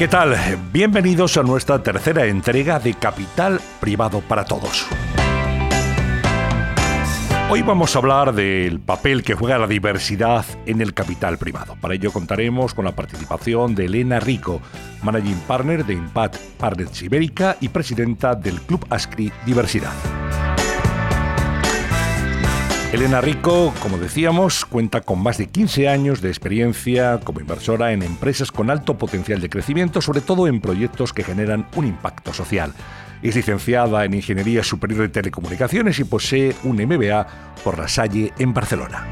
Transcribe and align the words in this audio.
¿Qué 0.00 0.08
tal? 0.08 0.34
Bienvenidos 0.72 1.36
a 1.36 1.42
nuestra 1.42 1.82
tercera 1.82 2.24
entrega 2.24 2.80
de 2.80 2.94
Capital 2.94 3.60
Privado 3.82 4.22
para 4.22 4.46
Todos. 4.46 4.86
Hoy 7.50 7.60
vamos 7.60 7.94
a 7.94 7.98
hablar 7.98 8.32
del 8.32 8.80
papel 8.80 9.22
que 9.22 9.34
juega 9.34 9.58
la 9.58 9.66
diversidad 9.66 10.46
en 10.64 10.80
el 10.80 10.94
capital 10.94 11.36
privado. 11.36 11.76
Para 11.78 11.92
ello 11.92 12.12
contaremos 12.12 12.72
con 12.72 12.86
la 12.86 12.96
participación 12.96 13.74
de 13.74 13.84
Elena 13.84 14.20
Rico, 14.20 14.62
Managing 15.02 15.40
Partner 15.40 15.84
de 15.84 15.92
Impact 15.92 16.36
Partners 16.56 17.02
Ibérica 17.02 17.58
y 17.60 17.68
presidenta 17.68 18.34
del 18.34 18.58
Club 18.62 18.86
Ascri 18.88 19.30
Diversidad. 19.44 19.92
Elena 22.92 23.20
Rico, 23.20 23.72
como 23.80 23.98
decíamos, 23.98 24.64
cuenta 24.64 25.00
con 25.02 25.22
más 25.22 25.38
de 25.38 25.46
15 25.46 25.88
años 25.88 26.20
de 26.20 26.28
experiencia 26.28 27.20
como 27.22 27.38
inversora 27.38 27.92
en 27.92 28.02
empresas 28.02 28.50
con 28.50 28.68
alto 28.68 28.98
potencial 28.98 29.40
de 29.40 29.48
crecimiento, 29.48 30.00
sobre 30.00 30.20
todo 30.20 30.48
en 30.48 30.60
proyectos 30.60 31.12
que 31.12 31.22
generan 31.22 31.68
un 31.76 31.86
impacto 31.86 32.34
social. 32.34 32.74
Es 33.22 33.36
licenciada 33.36 34.04
en 34.04 34.14
Ingeniería 34.14 34.64
Superior 34.64 35.02
de 35.02 35.08
Telecomunicaciones 35.08 36.00
y 36.00 36.04
posee 36.04 36.56
un 36.64 36.84
MBA 36.84 37.28
por 37.62 37.78
La 37.78 37.86
Salle 37.86 38.32
en 38.38 38.52
Barcelona. 38.52 39.06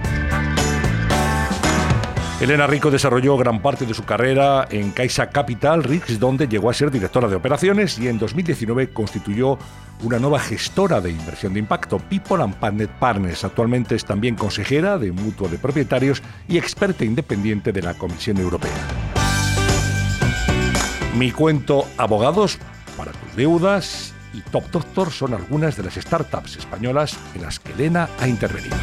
Elena 2.41 2.69
Rico 2.69 2.89
desarrolló 2.89 3.37
gran 3.37 3.61
parte 3.61 3.85
de 3.85 3.95
su 3.95 4.05
carrera 4.05 4.69
en 4.71 4.93
Caixa 4.93 5.29
Capital 5.29 5.83
Risks, 5.83 6.21
donde 6.21 6.47
llegó 6.47 6.71
a 6.71 6.75
ser 6.75 6.93
directora 6.93 7.27
de 7.27 7.35
operaciones 7.35 7.99
y 7.99 8.07
en 8.07 8.17
2019 8.17 8.91
constituyó 8.91 9.59
una 10.05 10.21
nueva 10.21 10.39
gestora 10.39 11.01
de 11.01 11.11
inversión 11.11 11.53
de 11.53 11.59
impacto, 11.59 11.99
People 11.99 12.41
and 12.41 12.55
Planet 12.55 12.91
Partners. 12.91 13.43
Actualmente 13.43 13.97
es 13.97 14.05
también 14.05 14.37
consejera 14.37 14.99
de 14.99 15.11
Mutuo 15.11 15.49
de 15.49 15.59
Propietarios 15.59 16.23
y 16.47 16.59
experta 16.59 17.05
independiente 17.05 17.73
de 17.73 17.83
la 17.83 17.95
Comisión 17.95 18.37
Europea. 18.37 18.71
Mi 21.17 21.33
cuento 21.33 21.89
Abogados 21.97 22.57
para 22.97 23.11
tus 23.11 23.35
deudas 23.35 24.15
y 24.33 24.43
Top 24.43 24.71
Doctor 24.71 25.11
son 25.11 25.35
algunas 25.35 25.77
de 25.77 25.83
las 25.83 25.95
startups 25.95 26.57
españolas 26.57 27.19
en 27.35 27.43
las 27.43 27.59
que 27.59 27.73
Elena 27.73 28.09
ha 28.21 28.29
intervenido. 28.29 28.77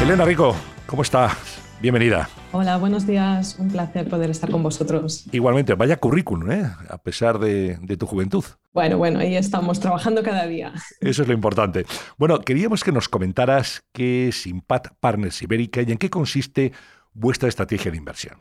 Elena 0.00 0.24
Rico, 0.24 0.56
¿Cómo 0.92 1.00
estás? 1.00 1.51
Bienvenida. 1.82 2.28
Hola, 2.52 2.76
buenos 2.76 3.08
días. 3.08 3.56
Un 3.58 3.68
placer 3.68 4.08
poder 4.08 4.30
estar 4.30 4.48
con 4.48 4.62
vosotros. 4.62 5.24
Igualmente, 5.32 5.74
vaya 5.74 5.96
currículum, 5.96 6.52
¿eh? 6.52 6.70
A 6.88 6.98
pesar 6.98 7.40
de, 7.40 7.76
tu 7.98 8.06
juventud. 8.06 8.44
Bueno, 8.72 8.98
bueno, 8.98 9.18
ahí 9.18 9.34
estamos 9.34 9.80
trabajando 9.80 10.22
cada 10.22 10.46
día. 10.46 10.72
Eso 11.00 11.22
es 11.22 11.28
lo 11.28 11.34
importante. 11.34 11.84
Bueno, 12.16 12.38
queríamos 12.38 12.84
que 12.84 12.92
nos 12.92 13.08
comentaras 13.08 13.82
qué 13.92 14.28
es 14.28 14.46
Impact 14.46 14.94
Partners 15.00 15.42
Ibérica 15.42 15.82
y 15.82 15.90
en 15.90 15.98
qué 15.98 16.08
consiste 16.08 16.70
vuestra 17.14 17.48
estrategia 17.48 17.90
de 17.90 17.96
inversión. 17.96 18.36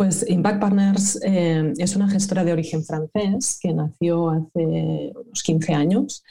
Pues 0.00 0.24
Impact 0.30 0.60
Partners 0.60 1.20
eh, 1.22 1.74
es 1.76 1.94
una 1.94 2.08
gestora 2.08 2.42
de 2.42 2.52
origen 2.54 2.82
francés 2.84 3.58
que 3.60 3.74
nació 3.74 4.30
hace 4.30 5.12
unos 5.14 5.42
15 5.42 5.74
años 5.74 6.24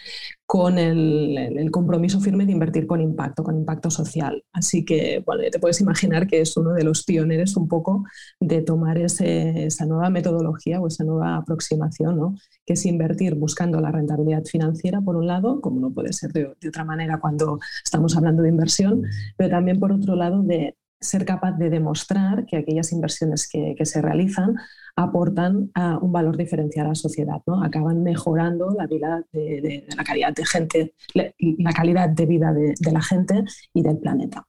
con 0.48 0.80
el, 0.80 1.70
compromiso 1.70 2.20
firme 2.20 2.48
de 2.48 2.54
invertir 2.54 2.88
con 2.88 3.00
impacto, 3.00 3.44
con 3.44 3.56
impacto 3.56 3.92
social. 3.92 4.44
Así 4.52 4.84
que 4.84 5.22
bueno, 5.24 5.44
te 5.52 5.60
puedes 5.60 5.80
imaginar 5.82 6.26
que 6.26 6.42
es 6.42 6.58
uno 6.58 6.74
de 6.74 6.84
los 6.84 7.04
pioneros 7.04 7.56
un 7.58 7.68
poco 7.68 8.06
de 8.40 8.64
tomar 8.64 8.98
esa 8.98 9.86
nueva 9.86 10.10
metodología 10.10 10.82
o 10.82 10.88
esa 10.88 11.04
nueva 11.04 11.38
aproximación, 11.38 12.18
¿no? 12.18 12.36
que 12.66 12.74
es 12.74 12.84
invertir 12.88 13.36
buscando 13.36 13.80
la 13.80 13.92
rentabilidad 13.92 14.46
financiera, 14.46 15.02
por 15.02 15.16
un 15.16 15.28
lado, 15.28 15.62
como 15.62 15.80
no 15.80 15.92
puede 15.92 16.14
ser 16.14 16.32
de 16.34 16.48
otra 16.68 16.86
manera 16.86 17.20
cuando 17.20 17.60
estamos 17.86 18.18
hablando 18.18 18.42
de 18.42 18.50
inversión, 18.50 19.04
pero 19.38 19.52
también 19.52 19.80
por 19.80 19.92
otro 19.92 20.16
lado 20.16 20.42
de 20.42 20.76
ser 21.00 21.26
capaz 21.26 21.54
de 21.54 21.70
demostrar 21.70 22.46
que 22.46 22.58
aquellas 22.58 22.92
inversiones 22.92 23.48
que, 23.48 23.76
se 23.86 24.02
realizan 24.02 24.56
aportan 24.96 25.72
un 26.02 26.12
valor 26.12 26.36
diferencial 26.36 26.88
a 26.88 26.90
la 26.90 26.96
sociedad, 26.96 27.42
¿no? 27.48 27.64
acaban 27.64 28.04
mejorando 28.04 28.70
la 28.78 28.86
vida 28.88 29.24
de, 29.32 29.88
la 29.96 30.04
calidad 30.04 30.34
de 30.34 30.46
gente, 30.46 30.94
la 31.14 31.72
calidad 31.72 32.10
de 32.10 32.26
vida 32.26 32.54
de, 32.54 32.92
la 32.92 33.02
gente 33.02 33.44
y 33.74 33.82
del 33.82 33.98
planeta. 33.98 34.46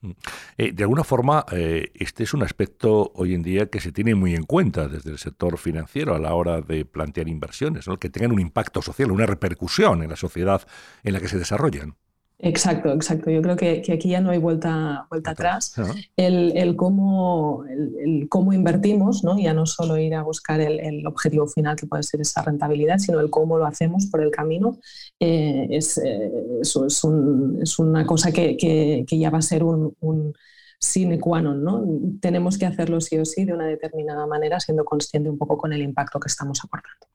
Mm. 0.00 0.10
Eh, 0.58 0.72
de 0.72 0.82
alguna 0.82 1.04
forma, 1.04 1.44
eh, 1.52 1.90
este 1.94 2.24
es 2.24 2.34
un 2.34 2.42
aspecto 2.42 3.12
hoy 3.14 3.34
en 3.34 3.42
día 3.42 3.66
que 3.66 3.80
se 3.80 3.92
tiene 3.92 4.14
muy 4.14 4.34
en 4.34 4.42
cuenta 4.44 4.88
desde 4.88 5.10
el 5.10 5.18
sector 5.18 5.58
financiero 5.58 6.14
a 6.14 6.18
la 6.18 6.34
hora 6.34 6.60
de 6.60 6.84
plantear 6.84 7.28
inversiones, 7.28 7.86
que 8.00 8.10
tengan 8.10 8.32
un 8.32 8.40
impacto 8.40 8.82
social, 8.82 9.12
una 9.12 9.26
repercusión 9.26 10.02
en 10.02 10.10
la 10.10 10.16
sociedad 10.16 10.62
en 11.04 11.12
la 11.12 11.20
que 11.20 11.28
se 11.28 11.38
desarrollan. 11.38 11.96
Exacto, 12.44 12.92
exacto. 12.92 13.30
Yo 13.30 13.40
creo 13.40 13.56
que, 13.56 13.84
aquí 13.92 14.08
ya 14.08 14.20
no 14.20 14.30
hay 14.30 14.38
vuelta, 14.38 15.06
vuelta 15.08 15.30
atrás. 15.30 15.74
El, 16.16 16.74
cómo, 16.74 17.64
el, 17.68 18.28
cómo 18.28 18.52
invertimos, 18.52 19.22
¿no? 19.22 19.38
ya 19.38 19.54
no 19.54 19.64
solo 19.64 19.96
ir 19.96 20.16
a 20.16 20.24
buscar 20.24 20.60
el, 20.60 21.06
objetivo 21.06 21.46
final 21.46 21.76
que 21.76 21.86
puede 21.86 22.02
ser 22.02 22.20
esa 22.20 22.42
rentabilidad, 22.42 22.98
sino 22.98 23.20
el 23.20 23.30
cómo 23.30 23.58
lo 23.58 23.66
hacemos 23.66 24.06
por 24.06 24.20
el 24.20 24.32
camino, 24.32 24.76
eh, 25.20 25.68
es, 25.70 25.98
eh, 25.98 26.32
eso 26.60 26.86
es, 26.86 27.78
una 27.78 28.04
cosa 28.06 28.32
que, 28.32 29.06
ya 29.08 29.30
va 29.30 29.38
a 29.38 29.42
ser 29.42 29.62
un, 29.62 29.94
un 30.00 30.34
sine 30.82 31.20
qua 31.20 31.40
non, 31.40 31.62
¿no? 31.62 31.84
Tenemos 32.20 32.58
que 32.58 32.66
hacerlo 32.66 33.00
sí 33.00 33.16
o 33.16 33.24
sí 33.24 33.44
de 33.44 33.54
una 33.54 33.66
determinada 33.66 34.26
manera, 34.26 34.58
siendo 34.58 34.84
consciente 34.84 35.30
un 35.30 35.38
poco 35.38 35.56
con 35.56 35.72
el 35.72 35.80
impacto 35.80 36.18
que 36.18 36.26
estamos 36.26 36.62
aportando. 36.64 37.06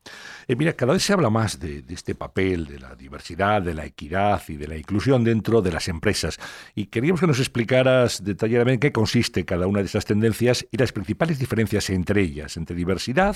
Eh, 0.47 0.55
mira, 0.55 0.71
cada 0.71 0.93
vez 0.93 1.03
se 1.03 1.11
habla 1.11 1.29
más 1.29 1.59
de, 1.59 1.83
este 1.89 2.15
papel, 2.15 2.65
de 2.65 2.79
la 2.79 2.95
diversidad, 2.95 3.61
de 3.61 3.73
la 3.73 3.85
equidad 3.85 4.41
y 4.47 4.55
de 4.55 4.69
la 4.69 4.77
inclusión 4.77 5.25
dentro 5.25 5.61
de 5.61 5.73
las 5.73 5.89
empresas. 5.89 6.39
Y 6.75 6.85
queríamos 6.85 7.19
que 7.19 7.27
nos 7.27 7.39
explicaras 7.39 8.23
detalladamente 8.23 8.87
qué 8.87 8.93
consiste 8.93 9.43
cada 9.43 9.67
una 9.67 9.79
de 9.79 9.87
esas 9.87 10.05
tendencias 10.05 10.65
y 10.71 10.77
las 10.77 10.93
principales 10.93 11.37
diferencias 11.37 11.89
entre 11.89 12.21
ellas, 12.21 12.55
entre 12.55 12.75
diversidad, 12.75 13.35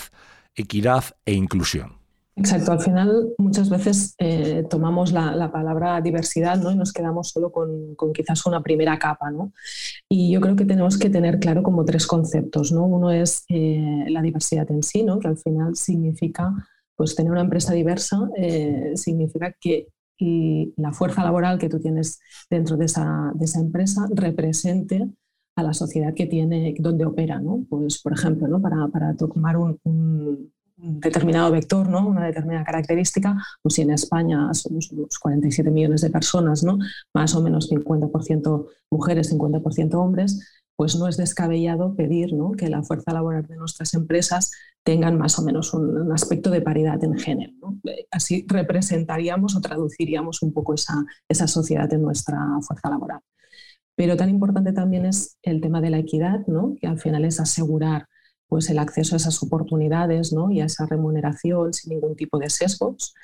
equidad 0.56 1.04
e 1.26 1.34
inclusión. 1.34 2.01
Exacto, 2.36 2.72
al 2.72 2.80
final 2.80 3.34
muchas 3.38 3.70
veces 3.70 4.16
eh, 4.18 4.64
tomamos 4.70 5.12
la, 5.12 5.52
palabra 5.52 6.00
diversidad 6.00 6.58
¿no? 6.58 6.72
y 6.72 6.76
nos 6.76 6.94
quedamos 6.94 7.30
solo 7.30 7.52
con, 7.52 7.96
quizás 8.14 8.46
una 8.46 8.64
primera 8.64 8.98
capa. 8.98 9.30
¿no? 9.32 9.52
Y 10.10 10.32
yo 10.32 10.40
creo 10.40 10.56
que 10.56 10.66
tenemos 10.66 10.98
que 10.98 11.10
tener 11.10 11.40
claro 11.40 11.62
como 11.62 11.84
tres 11.84 12.08
conceptos. 12.08 12.72
¿no? 12.72 12.86
Uno 12.86 13.12
es 13.12 13.44
eh, 13.50 14.06
la 14.08 14.22
diversidad 14.22 14.70
en 14.72 14.82
sí, 14.82 15.04
¿no? 15.04 15.20
que 15.20 15.28
al 15.28 15.38
final 15.38 15.76
significa 15.76 16.54
pues 16.96 17.16
tener 17.16 17.32
una 17.32 17.42
empresa 17.42 17.74
diversa, 17.74 18.30
eh, 18.38 18.94
significa 18.96 19.54
que 19.60 19.88
la 20.78 20.94
fuerza 20.94 21.24
laboral 21.24 21.58
que 21.58 21.68
tú 21.68 21.80
tienes 21.80 22.20
dentro 22.48 22.78
de 22.78 22.86
esa, 22.86 23.34
empresa 23.56 24.08
represente 24.14 25.10
a 25.56 25.64
la 25.64 25.74
sociedad 25.74 26.14
que 26.14 26.28
tiene, 26.28 26.76
donde 26.78 27.06
opera. 27.06 27.42
¿no? 27.42 27.66
Pues, 27.68 28.00
por 28.02 28.14
ejemplo, 28.14 28.48
¿no? 28.48 28.62
para, 28.62 28.88
para 28.88 29.16
tomar 29.16 29.58
un 29.58 29.80
determinado 30.82 31.52
vector, 31.52 31.88
¿no? 31.88 32.08
una 32.08 32.26
determinada 32.26 32.66
característica, 32.66 33.38
pues 33.62 33.76
si 33.76 33.82
en 33.84 33.92
España 33.92 34.54
somos 34.54 34.92
unos 34.92 35.20
47 35.20 35.70
millones 35.70 36.02
de 36.02 36.10
personas, 36.10 36.64
¿no? 36.64 36.80
más 37.14 37.36
o 37.36 37.42
menos 37.42 37.70
50% 37.70 38.68
mujeres, 38.90 39.32
50% 39.32 39.94
hombres, 39.94 40.64
pues 40.76 40.96
no 40.96 41.08
es 41.08 41.18
descabellado 41.18 41.96
pedir 41.96 42.34
¿no? 42.34 42.54
que 42.54 42.68
la 42.68 42.82
fuerza 42.82 43.14
laboral 43.14 43.46
de 43.46 43.56
nuestras 43.56 43.94
empresas 43.94 44.52
tengan 44.84 45.18
más 45.18 45.38
o 45.38 45.44
menos 45.44 45.74
un, 45.76 46.12
aspecto 46.12 46.50
de 46.50 46.62
paridad 46.62 47.04
en 47.04 47.18
género. 47.20 47.54
Así 48.10 48.46
representaríamos 48.48 49.56
o 49.56 49.62
traduciríamos 49.62 50.42
un 50.42 50.54
poco 50.54 50.74
esa, 50.74 51.06
esa 51.30 51.48
sociedad 51.48 51.94
en 51.94 52.02
nuestra 52.02 52.40
fuerza 52.62 52.90
laboral. 52.90 53.20
Pero 53.96 54.18
tan 54.18 54.30
importante 54.30 54.74
también 54.74 55.06
es 55.06 55.38
el 55.44 55.62
tema 55.62 55.82
de 55.82 55.92
la 55.92 56.00
equidad, 56.00 56.48
¿no? 56.48 56.76
que 56.82 56.88
al 56.88 57.00
final 57.00 57.26
es 57.26 57.40
asegurar 57.40 58.08
pues 58.52 58.70
el 58.70 58.80
acceso 58.80 59.16
a 59.16 59.18
esas 59.18 59.42
oportunidades 59.44 60.34
¿no? 60.34 60.52
y 60.52 60.60
a 60.60 60.66
esa 60.66 60.86
remuneración 60.86 61.72
sin 61.72 61.94
ningún 61.94 62.18
tipo 62.18 62.38
de 62.38 62.50
sesgos. 62.50 63.16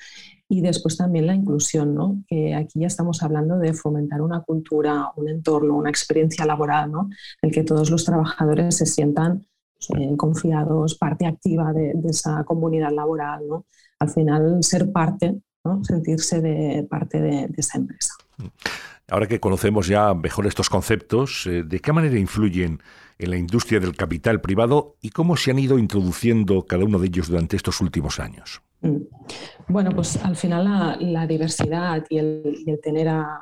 Y 0.48 0.62
después 0.62 0.96
también 0.96 1.26
la 1.26 1.34
inclusión, 1.34 1.94
¿no? 1.94 2.24
que 2.26 2.54
aquí 2.54 2.80
ya 2.80 2.86
estamos 2.86 3.22
hablando 3.22 3.58
de 3.58 3.74
fomentar 3.74 4.22
una 4.22 4.40
cultura, 4.40 5.12
un 5.16 5.28
entorno, 5.28 5.76
una 5.76 5.90
experiencia 5.90 6.46
laboral, 6.46 6.90
¿no? 6.90 7.10
en 7.42 7.50
el 7.50 7.54
que 7.54 7.62
todos 7.62 7.90
los 7.90 8.06
trabajadores 8.06 8.78
se 8.78 8.86
sientan 8.86 9.46
eh, 9.98 10.16
confiados, 10.16 10.96
parte 10.96 11.26
activa 11.26 11.74
de, 11.74 11.92
esa 12.08 12.42
comunidad 12.44 12.92
laboral. 12.92 13.46
¿no? 13.46 13.66
Al 13.98 14.08
final, 14.08 14.62
ser 14.62 14.90
parte, 14.92 15.42
¿no? 15.62 15.84
sentirse 15.84 16.40
de 16.40 16.86
parte 16.88 17.20
de, 17.20 17.50
esa 17.54 17.76
empresa. 17.76 18.14
Ahora 19.10 19.26
que 19.26 19.40
conocemos 19.40 19.88
ya 19.88 20.14
mejor 20.14 20.46
estos 20.46 20.70
conceptos, 20.70 21.46
eh, 21.46 21.64
¿de 21.64 21.80
qué 21.80 21.92
manera 21.92 22.18
influyen 22.18 22.80
en 23.18 23.30
la 23.30 23.36
industria 23.36 23.80
del 23.80 23.96
capital 23.96 24.40
privado 24.40 24.96
y 25.00 25.10
cómo 25.10 25.36
se 25.36 25.50
han 25.50 25.58
ido 25.58 25.78
introduciendo 25.78 26.66
cada 26.66 26.84
uno 26.84 26.98
de 26.98 27.08
ellos 27.08 27.28
durante 27.28 27.56
estos 27.56 27.80
últimos 27.80 28.20
años? 28.20 28.62
Mm. 28.80 28.96
Bueno, 29.68 29.90
pues 29.90 30.16
al 30.24 30.36
final 30.36 30.96
la, 31.00 31.26
diversidad 31.26 32.04
y 32.08 32.18
el, 32.18 32.80
tener 32.82 33.08
a, 33.08 33.40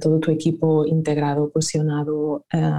todo 0.00 0.18
tu 0.18 0.30
equipo 0.30 0.86
integrado, 0.86 1.50
cohesionado 1.50 2.46
eh, 2.52 2.70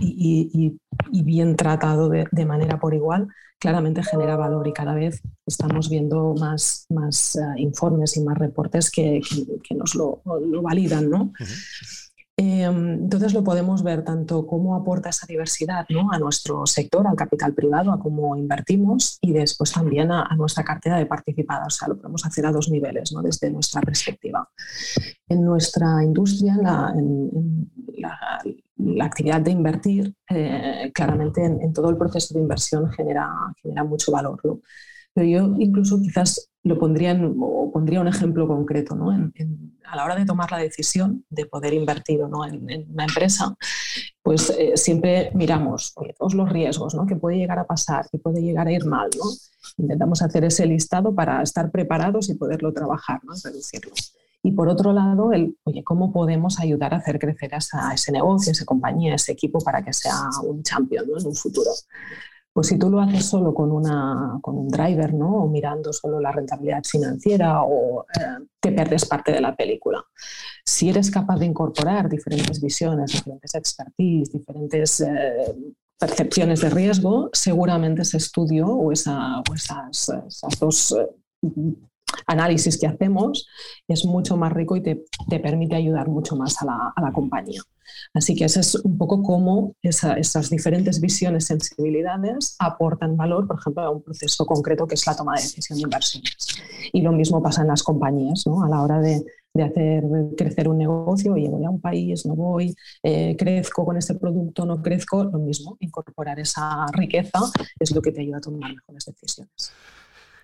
y, 0.00 0.78
bien 1.22 1.56
tratado 1.56 2.08
de, 2.08 2.46
manera 2.46 2.78
por 2.78 2.94
igual, 2.94 3.28
claramente 3.58 4.02
genera 4.02 4.36
valor 4.36 4.66
y 4.68 4.72
cada 4.72 4.94
vez 4.94 5.20
estamos 5.44 5.90
viendo 5.90 6.34
más, 6.38 6.86
más 6.88 7.36
eh, 7.36 7.40
informes 7.58 8.16
y 8.16 8.22
más 8.22 8.38
reportes 8.38 8.90
que, 8.90 9.20
nos 9.76 9.94
lo, 9.94 10.22
validan. 10.62 11.10
¿no? 11.10 11.32
Entonces 12.42 13.34
lo 13.34 13.44
podemos 13.44 13.82
ver 13.82 14.02
tanto 14.02 14.46
cómo 14.46 14.74
aporta 14.74 15.10
esa 15.10 15.26
diversidad 15.26 15.84
¿no? 15.90 16.10
a 16.12 16.18
nuestro 16.18 16.66
sector, 16.66 17.06
al 17.06 17.16
capital 17.16 17.54
privado, 17.54 17.92
a 17.92 18.00
cómo 18.00 18.36
invertimos 18.36 19.18
y 19.20 19.32
después 19.32 19.72
también 19.72 20.10
a, 20.10 20.28
nuestra 20.36 20.64
cartera 20.64 20.96
de 20.96 21.06
participados. 21.06 21.74
O 21.74 21.78
sea, 21.78 21.88
lo 21.88 21.96
podemos 21.96 22.24
hacer 22.24 22.46
a 22.46 22.52
dos 22.52 22.70
niveles 22.70 23.12
¿no? 23.12 23.20
desde 23.20 23.50
nuestra 23.50 23.80
perspectiva. 23.82 24.48
En 25.28 25.44
nuestra 25.44 26.02
industria, 26.02 26.56
la, 26.56 26.94
en, 26.96 27.70
la, 27.98 29.04
actividad 29.04 29.40
de 29.40 29.50
invertir, 29.50 30.14
eh, 30.30 30.90
claramente 30.94 31.44
en, 31.44 31.72
todo 31.72 31.90
el 31.90 31.96
proceso 31.96 32.34
de 32.34 32.40
inversión 32.40 32.90
genera, 32.92 33.30
genera 33.62 33.84
mucho 33.84 34.12
valor. 34.12 34.40
¿no? 34.44 34.60
Pero 35.12 35.26
yo 35.26 35.54
incluso 35.58 36.00
quizás 36.00 36.49
lo 36.62 36.78
pondría 36.78 37.18
o 37.38 37.70
pondría 37.72 38.00
un 38.00 38.08
ejemplo 38.08 38.46
concreto, 38.46 38.94
¿no? 38.94 39.10
a 39.10 39.96
la 39.96 40.04
hora 40.04 40.14
de 40.14 40.24
tomar 40.24 40.50
la 40.52 40.58
decisión 40.58 41.24
de 41.30 41.46
poder 41.46 41.74
invertir 41.74 42.22
o 42.22 42.28
no 42.28 42.46
en, 42.46 42.86
una 42.90 43.04
empresa, 43.04 43.56
pues 44.22 44.50
eh, 44.50 44.76
siempre 44.76 45.32
miramos 45.34 45.94
todos 46.18 46.34
los 46.34 46.48
riesgos 46.48 46.94
¿no? 46.94 47.06
que 47.06 47.16
puede 47.16 47.38
llegar 47.38 47.58
a 47.58 47.66
pasar, 47.66 48.08
que 48.10 48.18
puede 48.18 48.42
llegar 48.42 48.68
a 48.68 48.72
ir 48.72 48.84
mal. 48.84 49.08
¿no? 49.18 49.24
Intentamos 49.78 50.22
hacer 50.22 50.44
ese 50.44 50.66
listado 50.66 51.14
para 51.14 51.42
estar 51.42 51.70
preparados 51.70 52.28
y 52.28 52.34
poderlo 52.34 52.72
trabajar, 52.72 53.20
¿no? 53.24 53.32
reducirlo. 53.42 53.92
Y 54.42 54.52
por 54.52 54.68
otro 54.68 54.92
lado, 54.92 55.32
el, 55.32 55.56
oye, 55.64 55.84
¿cómo 55.84 56.12
podemos 56.12 56.60
ayudar 56.60 56.94
a 56.94 56.98
hacer 56.98 57.18
crecer 57.18 57.50
a, 57.54 57.94
ese 57.94 58.12
negocio, 58.12 58.52
esa 58.52 58.64
compañía, 58.64 59.14
ese 59.14 59.32
equipo 59.32 59.58
para 59.58 59.82
que 59.82 59.92
sea 59.92 60.14
un 60.44 60.62
champion 60.62 61.06
¿no? 61.08 61.18
en 61.18 61.26
un 61.26 61.34
futuro? 61.34 61.70
Pues 62.52 62.66
si 62.66 62.78
tú 62.78 62.90
lo 62.90 63.00
haces 63.00 63.24
solo 63.24 63.54
con, 63.54 63.70
una, 63.70 64.38
con 64.42 64.58
un 64.58 64.68
driver, 64.68 65.14
¿no? 65.14 65.44
O 65.44 65.48
mirando 65.48 65.92
solo 65.92 66.20
la 66.20 66.32
rentabilidad 66.32 66.82
financiera 66.84 67.62
o 67.62 68.04
eh, 68.18 68.44
te 68.58 68.72
pierdes 68.72 69.06
parte 69.06 69.32
de 69.32 69.40
la 69.40 69.54
película. 69.54 70.02
Si 70.64 70.88
eres 70.90 71.10
capaz 71.10 71.38
de 71.38 71.46
incorporar 71.46 72.08
diferentes 72.08 72.60
visiones, 72.60 73.12
diferentes 73.12 73.54
expertise, 73.54 74.32
diferentes 74.32 75.00
eh, 75.00 75.54
percepciones 75.98 76.60
de 76.62 76.70
riesgo, 76.70 77.30
seguramente 77.32 78.02
ese 78.02 78.16
estudio 78.16 78.66
o 78.66 78.90
esas, 78.90 79.42
esas, 80.26 80.58
dos 80.58 80.92
eh, 80.92 81.06
análisis 82.26 82.78
que 82.78 82.86
hacemos 82.86 83.46
es 83.88 84.04
mucho 84.04 84.36
más 84.36 84.52
rico 84.52 84.76
y 84.76 84.82
te, 84.82 85.04
te 85.28 85.40
permite 85.40 85.76
ayudar 85.76 86.08
mucho 86.08 86.36
más 86.36 86.60
a 86.62 86.66
la, 86.66 86.92
a 86.94 87.00
la, 87.00 87.12
compañía. 87.12 87.60
Así 88.14 88.34
que 88.34 88.44
ese 88.44 88.60
es 88.60 88.74
un 88.76 88.96
poco 88.96 89.22
cómo 89.22 89.74
esas 89.82 90.50
diferentes 90.50 91.00
visiones, 91.00 91.46
sensibilidades 91.46 92.56
aportan 92.58 93.16
valor, 93.16 93.46
por 93.46 93.58
ejemplo, 93.58 93.82
a 93.82 93.90
un 93.90 94.02
proceso 94.02 94.46
concreto 94.46 94.86
que 94.86 94.94
es 94.94 95.06
la 95.06 95.16
toma 95.16 95.34
de 95.36 95.42
decisión 95.42 95.78
de 95.78 95.82
inversiones. 95.82 96.36
Y 96.92 97.02
lo 97.02 97.12
mismo 97.12 97.42
pasa 97.42 97.62
en 97.62 97.68
las 97.68 97.82
compañías, 97.82 98.46
¿no? 98.46 98.62
a 98.62 98.68
la 98.68 98.82
hora 98.82 99.00
de, 99.00 99.24
de 99.54 99.62
hacer 99.62 100.04
crecer 100.36 100.68
un 100.68 100.78
negocio, 100.78 101.32
oye, 101.32 101.48
voy 101.48 101.64
a 101.64 101.70
un 101.70 101.80
país, 101.80 102.24
no 102.26 102.34
voy, 102.34 102.74
eh, 103.02 103.36
crezco 103.36 103.84
con 103.84 103.96
este 103.96 104.14
producto, 104.14 104.64
no 104.64 104.80
crezco, 104.82 105.24
lo 105.24 105.38
mismo, 105.38 105.76
incorporar 105.80 106.38
esa 106.38 106.86
riqueza 106.92 107.40
es 107.78 107.94
lo 107.94 108.00
que 108.00 108.12
te 108.12 108.20
ayuda 108.20 108.38
a 108.38 108.40
tomar 108.40 108.72
mejores 108.72 109.04
decisiones. 109.04 109.72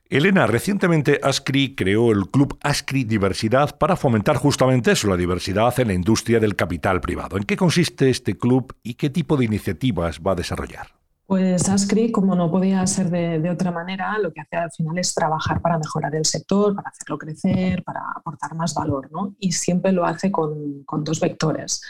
Elena, 0.08 0.46
recientemente 0.46 1.18
ASCRI 1.20 1.74
creó 1.74 2.12
el 2.12 2.28
Club 2.28 2.56
ASCRI 2.62 3.02
Diversidad 3.02 3.76
para 3.76 3.96
fomentar 3.96 4.36
justamente 4.36 4.92
eso, 4.92 5.08
la 5.08 5.16
diversidad 5.16 5.78
en 5.80 5.88
la 5.88 5.94
industria 5.94 6.38
del 6.38 6.54
capital 6.54 7.00
privado. 7.00 7.36
¿En 7.36 7.42
qué 7.42 7.56
consiste 7.56 8.08
este 8.08 8.38
club 8.38 8.72
y 8.84 8.94
qué 8.94 9.10
tipo 9.10 9.36
de 9.36 9.46
iniciativas 9.46 10.20
va 10.24 10.32
a 10.32 10.36
desarrollar? 10.36 10.86
Pues 11.26 11.68
ASCRI, 11.68 12.12
como 12.12 12.36
no 12.36 12.52
podía 12.52 12.86
ser 12.86 13.10
de, 13.10 13.50
otra 13.50 13.72
manera, 13.72 14.16
lo 14.18 14.32
que 14.32 14.42
hace 14.42 14.56
al 14.56 14.70
final 14.70 14.96
es 14.98 15.12
trabajar 15.12 15.60
para 15.60 15.76
mejorar 15.76 16.14
el 16.14 16.24
sector, 16.24 16.76
para 16.76 16.90
hacerlo 16.90 17.18
crecer, 17.18 17.82
para 17.82 18.00
aportar 18.14 18.54
más 18.54 18.74
valor, 18.74 19.10
¿no? 19.10 19.34
Y 19.40 19.50
siempre 19.50 19.90
lo 19.90 20.04
hace 20.04 20.30
con, 20.30 20.84
dos 21.02 21.18
vectores. 21.18 21.82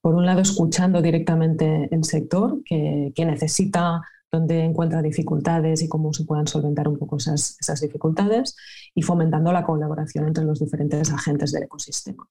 Por 0.00 0.14
un 0.14 0.24
lado, 0.24 0.40
escuchando 0.42 1.02
directamente 1.02 1.88
el 1.90 2.04
sector 2.04 2.62
que, 2.64 3.12
que 3.16 3.24
necesita 3.24 4.00
donde 4.34 4.64
encuentra 4.64 5.00
dificultades 5.00 5.82
y 5.82 5.88
cómo 5.88 6.12
se 6.12 6.24
puedan 6.24 6.46
solventar 6.46 6.88
un 6.88 6.98
poco 6.98 7.16
esas, 7.16 7.56
esas 7.60 7.80
dificultades 7.80 8.56
y 8.94 9.02
fomentando 9.02 9.52
la 9.52 9.64
colaboración 9.64 10.26
entre 10.26 10.44
los 10.44 10.58
diferentes 10.58 11.12
agentes 11.12 11.52
del 11.52 11.64
ecosistema. 11.64 12.28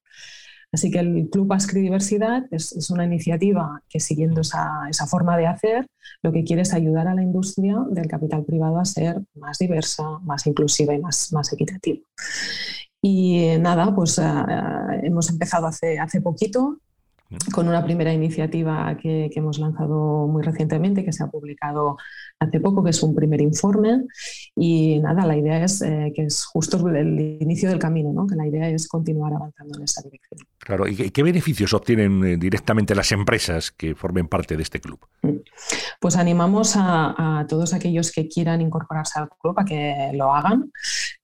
Así 0.70 0.90
que 0.90 0.98
el 0.98 1.28
Club 1.30 1.52
Ascri 1.52 1.80
Diversidad 1.82 2.44
es, 2.50 2.90
una 2.90 3.04
iniciativa 3.04 3.80
que 3.88 4.00
siguiendo 4.00 4.40
esa, 4.40 4.88
esa, 4.90 5.06
forma 5.06 5.36
de 5.36 5.46
hacer, 5.46 5.86
lo 6.22 6.32
que 6.32 6.42
quiere 6.42 6.62
es 6.62 6.74
ayudar 6.74 7.06
a 7.06 7.14
la 7.14 7.22
industria 7.22 7.76
del 7.90 8.08
capital 8.08 8.44
privado 8.44 8.78
a 8.78 8.84
ser 8.84 9.22
más 9.34 9.58
diversa, 9.58 10.02
más 10.22 10.46
inclusiva 10.46 10.92
y 10.92 10.98
más, 10.98 11.32
más 11.32 11.52
equitativa. 11.52 12.00
Y 13.00 13.56
nada, 13.60 13.94
pues 13.94 14.18
uh, 14.18 14.22
hemos 15.02 15.30
empezado 15.30 15.66
hace, 15.66 15.98
hace 15.98 16.20
poquito 16.20 16.78
con 17.52 17.68
una 17.68 17.84
primera 17.84 18.12
iniciativa 18.12 18.96
que, 18.96 19.30
hemos 19.34 19.58
lanzado 19.58 20.26
muy 20.26 20.42
recientemente, 20.42 21.04
que 21.04 21.12
se 21.12 21.24
ha 21.24 21.28
publicado 21.28 21.96
hace 22.38 22.60
poco, 22.60 22.82
que 22.82 22.90
es 22.90 23.02
un 23.02 23.14
primer 23.14 23.40
informe. 23.40 24.04
Y 24.56 24.98
nada, 25.00 25.26
la 25.26 25.36
idea 25.36 25.64
es 25.64 25.82
eh, 25.82 26.12
que 26.14 26.22
es 26.22 26.44
justo 26.44 26.88
el 26.88 27.38
inicio 27.40 27.68
del 27.68 27.78
camino, 27.78 28.12
¿no? 28.12 28.26
que 28.26 28.36
la 28.36 28.46
idea 28.46 28.68
es 28.68 28.88
continuar 28.88 29.32
avanzando 29.32 29.78
en 29.78 29.84
esa 29.84 30.02
dirección. 30.02 30.40
Claro, 30.58 30.88
¿y 30.88 31.10
qué 31.10 31.22
beneficios 31.22 31.74
obtienen 31.74 32.24
eh, 32.24 32.36
directamente 32.36 32.94
las 32.94 33.12
empresas 33.12 33.70
que 33.70 33.94
formen 33.94 34.28
parte 34.28 34.56
de 34.56 34.62
este 34.62 34.80
club? 34.80 34.98
Pues 36.00 36.16
animamos 36.16 36.74
a, 36.76 37.46
todos 37.48 37.74
aquellos 37.74 38.12
que 38.12 38.28
quieran 38.28 38.60
incorporarse 38.60 39.18
al 39.18 39.28
club 39.40 39.58
a 39.58 39.64
que 39.64 40.10
lo 40.14 40.34
hagan. 40.34 40.70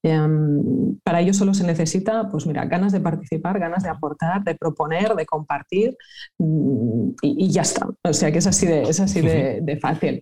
Em, 0.03 0.97
para 1.03 1.21
ello 1.21 1.33
solo 1.33 1.53
se 1.53 1.63
necesita, 1.63 2.29
pues 2.29 2.45
mira, 2.45 2.65
ganas 2.65 2.91
de 2.91 2.99
participar, 2.99 3.59
ganas 3.59 3.83
de 3.83 3.89
aportar, 3.89 4.43
de 4.43 4.55
proponer, 4.55 5.15
de 5.15 5.25
compartir 5.25 5.97
mm, 6.37 7.09
y, 7.21 7.51
ya 7.51 7.61
está. 7.61 7.87
O 8.03 8.13
sea 8.13 8.31
que 8.31 8.39
es 8.39 8.47
así 8.47 8.65
de, 8.65 8.83
es 8.83 8.99
así 8.99 9.21
de, 9.21 9.79
fácil. 9.81 10.21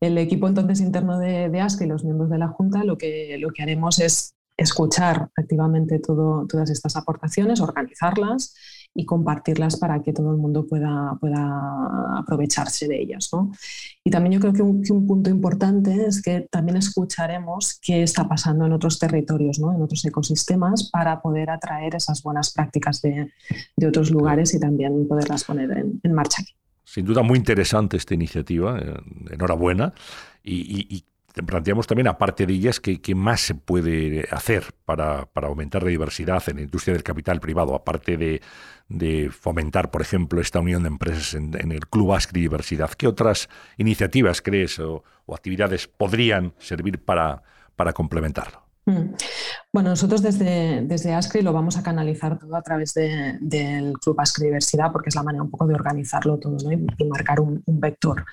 El 0.00 0.16
equipo 0.18 0.48
entonces 0.48 0.80
interno 0.80 1.18
de, 1.18 1.48
de 1.48 1.66
y 1.80 1.86
los 1.86 2.04
miembros 2.04 2.30
de 2.30 2.38
la 2.38 2.48
Junta 2.48 2.84
lo 2.84 2.96
que, 2.96 3.36
lo 3.38 3.50
que 3.50 3.62
haremos 3.62 3.98
es 4.00 4.34
escuchar 4.56 5.30
activamente 5.36 5.98
todas 5.98 6.70
estas 6.70 6.96
aportaciones, 6.96 7.60
organizarlas 7.60 8.54
y 8.94 9.06
compartirlas 9.06 9.76
para 9.76 10.02
que 10.02 10.12
todo 10.12 10.32
el 10.32 10.36
mundo 10.36 10.66
pueda, 10.66 11.16
pueda 11.20 12.18
aprovecharse 12.18 12.88
de 12.88 13.00
ellas. 13.00 13.30
Y 14.04 14.10
también 14.10 14.34
yo 14.34 14.40
creo 14.40 14.52
que 14.52 14.62
un, 14.92 15.06
punto 15.06 15.30
importante 15.30 16.06
es 16.06 16.20
que 16.20 16.46
también 16.50 16.76
escucharemos 16.76 17.78
qué 17.80 18.02
está 18.02 18.28
pasando 18.28 18.66
en 18.66 18.72
otros 18.72 18.98
territorios, 18.98 19.58
¿no? 19.58 19.72
en 19.72 19.80
otros 19.80 20.04
ecosistemas, 20.04 20.90
para 20.90 21.22
poder 21.22 21.50
atraer 21.50 21.94
esas 21.94 22.22
buenas 22.22 22.52
prácticas 22.52 23.00
de, 23.00 23.32
de 23.76 23.86
otros 23.86 24.10
lugares 24.10 24.52
y 24.54 24.60
también 24.60 25.06
poderlas 25.08 25.44
poner 25.44 25.70
en, 26.02 26.12
marcha 26.12 26.42
aquí. 26.42 26.52
Sin 26.90 27.04
duda 27.04 27.22
muy 27.22 27.38
interesante 27.38 27.96
esta 27.96 28.14
iniciativa, 28.14 28.76
eh, 28.80 28.94
enhorabuena. 29.30 29.94
y, 30.42 31.04
planteamos 31.46 31.86
también, 31.86 32.08
aparte 32.08 32.44
de 32.46 32.52
ellas, 32.52 32.80
qué, 32.80 33.14
más 33.14 33.40
se 33.42 33.54
puede 33.54 34.26
hacer 34.32 34.74
para, 34.84 35.28
aumentar 35.34 35.84
la 35.84 35.90
diversidad 35.90 36.42
en 36.48 36.56
la 36.56 36.62
industria 36.62 36.94
del 36.94 37.04
capital 37.04 37.38
privado, 37.38 37.76
aparte 37.76 38.16
de, 38.88 39.30
fomentar, 39.30 39.92
por 39.92 40.02
ejemplo, 40.02 40.40
esta 40.40 40.58
unión 40.58 40.82
de 40.82 40.88
empresas 40.88 41.34
en, 41.34 41.54
el 41.70 41.86
Club 41.86 42.12
ASCRI 42.12 42.40
Diversidad. 42.40 42.90
¿Qué 42.90 43.06
otras 43.06 43.48
iniciativas 43.76 44.42
crees 44.42 44.80
o, 44.80 45.04
actividades 45.32 45.86
podrían 45.86 46.54
servir 46.58 47.04
para 47.04 47.44
complementarlo? 47.94 48.69
Mm. 48.86 49.14
Bueno, 49.72 49.90
nosotros 49.90 50.22
desde, 50.22 50.82
desde 50.82 51.14
ASCRI 51.14 51.42
lo 51.42 51.52
vamos 51.52 51.76
a 51.76 51.82
canalizar 51.82 52.38
todo 52.38 52.56
a 52.56 52.62
través 52.62 52.94
del 52.94 53.92
Club 53.98 54.18
ASCRI 54.18 54.46
Diversidad 54.46 54.90
porque 54.90 55.10
es 55.10 55.14
la 55.14 55.22
manera 55.22 55.44
un 55.44 55.50
poco 55.50 55.66
de 55.66 55.74
organizarlo 55.74 56.38
todo 56.38 56.56
y, 56.72 57.04
marcar 57.04 57.40
un, 57.40 57.62
vector. 57.66 58.24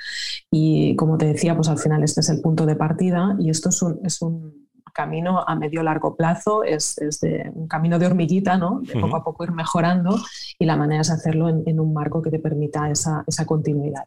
Y 0.50 0.96
como 0.96 1.18
te 1.18 1.26
decía, 1.26 1.56
pues 1.56 1.70
al 1.70 1.78
final 1.78 2.04
este 2.04 2.22
es 2.22 2.30
el 2.30 2.42
punto 2.42 2.66
de 2.66 2.76
partida 2.76 3.36
y 3.40 3.50
esto 3.50 3.70
es 3.70 3.82
un, 3.82 4.00
es 4.04 4.22
un 4.22 4.68
camino 4.94 5.44
a 5.46 5.56
medio 5.56 5.84
largo 5.84 6.16
plazo, 6.16 6.64
es, 6.64 6.96
de, 7.22 7.52
un 7.54 7.68
camino 7.68 8.00
de 8.00 8.08
hormiguita, 8.08 8.58
¿no? 8.58 8.82
de 8.82 9.00
poco 9.00 9.18
a 9.18 9.24
poco 9.24 9.44
ir 9.44 9.52
mejorando 9.52 10.18
y 10.58 10.66
la 10.66 10.76
manera 10.76 11.02
es 11.02 11.12
hacerlo 11.12 11.50
en, 11.50 11.62
en 11.68 11.80
un 11.80 11.94
marco 11.94 12.22
que 12.22 12.32
te 12.32 12.40
permita 12.40 12.90
esa, 12.90 13.24
esa 13.28 13.46
continuidad. 13.46 14.06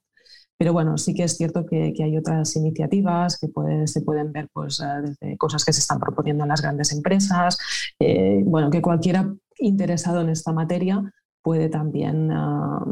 Pero 0.61 0.75
bueno, 0.75 0.99
sí 0.99 1.14
que 1.14 1.23
es 1.25 1.38
cierto 1.38 1.64
que, 1.64 1.95
hay 2.05 2.19
otras 2.19 2.55
iniciativas 2.55 3.38
que 3.40 3.49
se 3.87 4.02
pueden 4.02 4.31
ver 4.31 4.50
pues, 4.52 4.79
eh, 4.81 5.00
desde 5.00 5.38
cosas 5.38 5.64
que 5.64 5.73
se 5.73 5.81
están 5.81 5.99
proponiendo 5.99 6.45
en 6.45 6.49
las 6.49 6.61
grandes 6.61 6.93
empresas. 6.93 7.57
Eh, 7.99 8.43
bueno, 8.45 8.69
que 8.69 8.83
cualquiera 8.83 9.35
interesado 9.57 10.21
en 10.21 10.29
esta 10.29 10.52
materia 10.52 11.02
puede 11.40 11.71
también 11.71 12.31
ah, 12.31 12.85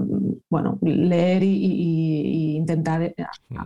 bueno, 0.49 0.79
leer 0.81 1.43
e 1.43 1.47
intentar 1.47 3.03
eh, 3.03 3.15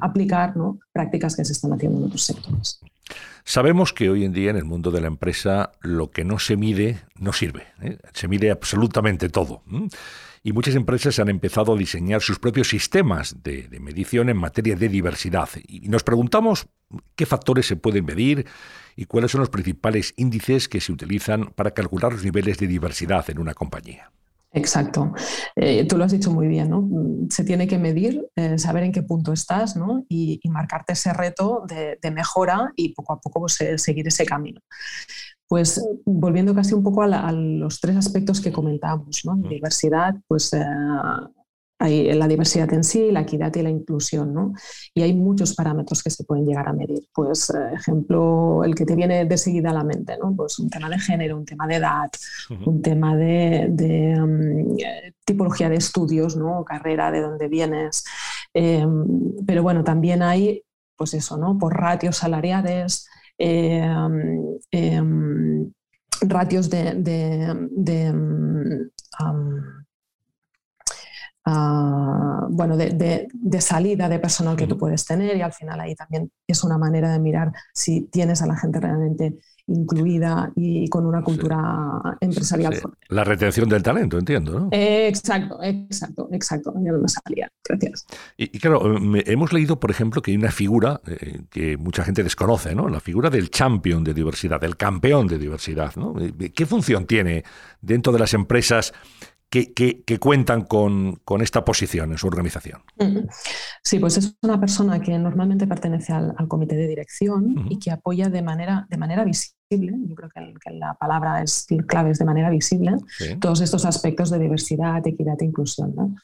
aplicar 0.01 0.53
prácticas 0.93 1.37
que 1.37 1.45
se 1.45 1.53
están 1.53 1.73
haciendo 1.73 2.01
en 2.01 2.05
otros 2.07 2.25
sectores. 2.25 2.81
Sabemos 3.45 3.93
que 3.93 4.11
hoy 4.11 4.25
en 4.25 4.33
día 4.33 4.51
en 4.51 4.57
el 4.57 4.65
mundo 4.65 4.91
de 4.91 5.01
la 5.01 5.07
empresa 5.07 5.71
lo 5.81 6.11
que 6.11 6.25
no 6.25 6.41
se 6.41 6.57
mide 6.57 6.99
no 7.21 7.33
sirve. 7.33 7.67
Se 8.15 8.27
mide 8.27 8.51
absolutamente 8.51 9.29
todo 9.29 9.63
y 10.43 10.53
muchas 10.53 10.75
empresas 10.75 11.19
han 11.19 11.29
empezado 11.29 11.75
a 11.75 11.79
diseñar 11.79 12.21
sus 12.21 12.39
propios 12.39 12.69
sistemas 12.69 13.43
de, 13.43 13.69
medición 13.81 14.29
en 14.29 14.37
materia 14.37 14.77
de 14.77 14.89
diversidad. 14.89 15.49
Y 15.67 15.89
nos 15.89 16.03
preguntamos 16.03 16.67
qué 17.15 17.27
factores 17.27 17.67
se 17.67 17.77
pueden 17.77 18.05
medir 18.05 18.47
y 18.97 19.05
cuáles 19.07 19.31
son 19.31 19.41
los 19.41 19.51
principales 19.51 20.15
índices 20.17 20.69
que 20.69 20.81
se 20.81 20.93
utilizan 20.93 21.53
para 21.55 21.73
calcular 21.73 22.13
los 22.13 22.25
niveles 22.25 22.59
de 22.59 22.67
diversidad 22.67 23.29
en 23.31 23.39
una 23.39 23.55
compañía. 23.55 24.11
Exacto. 24.55 25.15
Eh, 25.57 25.87
tú 25.87 25.97
lo 25.97 26.05
has 26.05 26.13
dicho 26.13 26.31
muy 26.31 26.47
bien, 26.47 26.69
¿no? 26.69 26.87
Se 27.31 27.43
tiene 27.43 27.67
que 27.67 27.79
medir, 27.79 28.27
eh, 28.37 28.59
saber 28.59 28.83
en 28.83 28.93
qué 28.93 29.03
punto 29.03 29.33
estás, 29.33 29.77
¿no? 29.77 30.05
Y, 30.11 30.41
marcarte 30.51 30.93
ese 30.93 31.15
reto 31.15 31.65
de, 31.67 32.11
mejora 32.11 32.71
y 32.77 32.93
poco 32.93 33.15
a 33.15 33.21
poco 33.21 33.41
pues, 33.41 33.59
seguir 33.81 34.07
ese 34.07 34.27
camino. 34.27 34.61
Pues 35.53 35.87
volviendo 36.07 36.55
casi 36.55 36.73
un 36.73 36.83
poco 36.83 37.03
a, 37.03 37.31
los 37.31 37.79
tres 37.79 37.95
aspectos 37.99 38.41
que 38.41 38.51
comentábamos, 38.51 39.21
¿no? 39.27 39.37
Diversidad, 39.37 40.15
pues 40.27 40.57
hay 41.79 42.11
la 42.15 42.27
diversidad 42.27 42.73
en 42.73 42.83
sí, 42.83 43.11
la 43.11 43.21
equidad 43.21 43.55
y 43.57 43.61
la 43.61 43.69
inclusión, 43.69 44.33
¿no? 44.33 44.55
Y 44.95 45.03
hay 45.03 45.13
muchos 45.13 45.55
parámetros 45.55 46.03
que 46.03 46.09
se 46.09 46.25
pueden 46.25 46.47
llegar 46.47 46.71
a 46.71 46.73
medir. 46.73 47.07
Pues, 47.13 47.51
eh, 47.51 47.75
ejemplo, 47.75 48.65
el 48.65 48.75
que 48.75 48.87
te 48.87 48.97
viene 48.97 49.27
de 49.27 49.37
seguida 49.37 49.69
a 49.69 49.75
la 49.75 49.85
mente, 49.85 50.17
¿no? 50.17 50.35
Pues 50.35 50.59
un 50.59 50.71
tema 50.71 50.89
de 50.89 50.99
género, 50.99 51.37
un 51.37 51.45
tema 51.45 51.67
de 51.67 51.75
edad, 51.75 52.11
un 52.65 52.81
tema 52.81 53.15
de, 53.15 53.69
mm, 54.19 54.77
tipología 55.27 55.69
de 55.69 55.77
estudios, 55.77 56.35
¿no? 56.35 56.65
Carrera, 56.65 57.11
de 57.11 57.21
dónde 57.21 57.49
vienes. 57.49 58.05
Em, 58.55 59.05
pero 59.47 59.63
bueno, 59.63 59.85
también 59.85 60.23
hay, 60.23 60.63
pues 60.97 61.13
eso, 61.13 61.37
¿no? 61.37 61.59
Por 61.59 61.75
ratios 61.75 62.17
salariales, 62.17 63.07
ratios 66.21 66.71
de, 66.71 66.95
de 66.95 68.13
mm, 68.13 68.91
Ah, 71.45 72.47
bueno, 72.51 72.77
de, 72.77 73.29
salida 73.61 74.09
de 74.09 74.21
personal 74.21 74.57
que 74.57 74.67
tú 74.69 74.79
puedes 74.79 75.05
tener 75.05 75.37
y 75.37 75.43
al 75.43 75.53
final 75.53 75.81
ahí 75.81 75.95
también 75.97 76.31
es 76.47 76.63
una 76.63 76.79
manera 76.79 77.13
de 77.13 77.19
mirar 77.19 77.53
si 77.75 78.03
tienes 78.03 78.43
a 78.43 78.47
la 78.47 78.57
gente 78.57 78.79
realmente 78.79 79.39
incluida 79.73 80.53
y 80.57 80.89
con 80.89 81.07
una 81.07 81.23
cultura 81.23 82.17
empresarial 82.21 82.75
fuerte. 82.75 82.99
La 83.09 83.25
retención 83.25 83.69
del 83.69 83.83
talento, 83.83 84.19
entiendo, 84.19 84.59
¿no? 84.59 84.69
exacto, 84.73 85.63
exacto, 85.63 86.29
exacto. 86.33 86.75
Ya 86.83 86.93
no 86.93 86.99
me 86.99 87.09
salía. 87.09 87.51
Gracias. 87.65 88.07
Y, 88.37 88.59
claro, 88.59 88.83
hemos 89.27 89.53
leído, 89.53 89.79
por 89.79 89.91
ejemplo, 89.91 90.23
que 90.23 90.33
hay 90.33 90.37
una 90.37 90.51
figura 90.51 91.01
eh, 91.07 91.43
que 91.51 91.77
mucha 91.77 92.05
gente 92.05 92.23
desconoce, 92.23 92.75
¿no? 92.75 92.89
La 92.89 93.01
figura 93.01 93.31
del 93.31 93.51
champion 93.51 94.05
de 94.05 94.15
diversidad, 94.15 94.61
del 94.61 94.77
campeón 94.77 95.27
de 95.27 95.39
diversidad, 95.39 95.95
¿no? 95.97 96.15
¿Qué 96.55 96.67
función 96.67 97.07
tiene 97.07 97.45
dentro 97.81 98.13
de 98.13 98.19
las 98.19 98.35
empresas 98.35 98.93
que, 99.53 100.19
cuentan 100.19 100.63
con, 100.63 101.21
esta 101.41 101.65
posición 101.65 102.13
en 102.13 102.19
su 102.19 102.27
organización. 102.27 102.81
Sí, 103.83 103.99
pues 103.99 104.17
es 104.17 104.35
una 104.43 104.59
persona 104.59 104.99
que 105.01 105.19
normalmente 105.19 105.67
pertenece 105.67 106.13
al, 106.15 106.35
comité 106.49 106.75
de 106.75 106.89
dirección 106.89 107.67
y 107.69 107.79
que 107.79 107.91
apoya 107.91 108.31
de 108.31 108.41
manera, 108.41 108.87
de 108.89 108.97
manera 108.97 109.25
visible, 109.25 109.95
yo 110.09 110.15
creo 110.15 110.31
que, 110.31 110.71
la 110.73 110.95
palabra 110.95 111.43
es 111.43 111.67
clave, 111.87 112.11
es 112.11 112.19
de 112.19 112.25
manera 112.25 112.49
visible, 112.49 112.97
todos 113.41 113.61
estos 113.61 113.85
aspectos 113.85 114.31
de 114.31 114.39
diversidad, 114.39 115.07
equidad 115.07 115.37
e 115.41 115.45
inclusión. 115.45 115.95
¿no? 115.95 116.17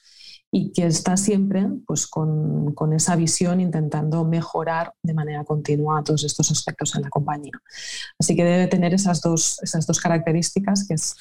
Y 0.51 0.73
que 0.73 0.87
está 0.87 1.17
siempre 1.17 1.67
pues, 1.87 2.07
con, 2.07 2.73
con, 2.75 2.93
esa 2.95 3.17
visión 3.17 3.61
intentando 3.61 4.25
mejorar 4.25 4.95
de 5.03 5.13
manera 5.13 5.45
continua 5.45 6.03
todos 6.03 6.25
estos 6.25 6.51
aspectos 6.51 6.95
en 6.97 7.03
la 7.03 7.11
compañía. 7.11 7.53
Así 8.19 8.35
que 8.35 8.45
debe 8.45 8.67
tener 8.67 8.95
esas 8.95 9.21
dos, 9.21 9.61
esas 9.63 9.87
dos 9.87 10.01
características, 10.01 10.87
que 10.87 10.95
es 10.95 11.17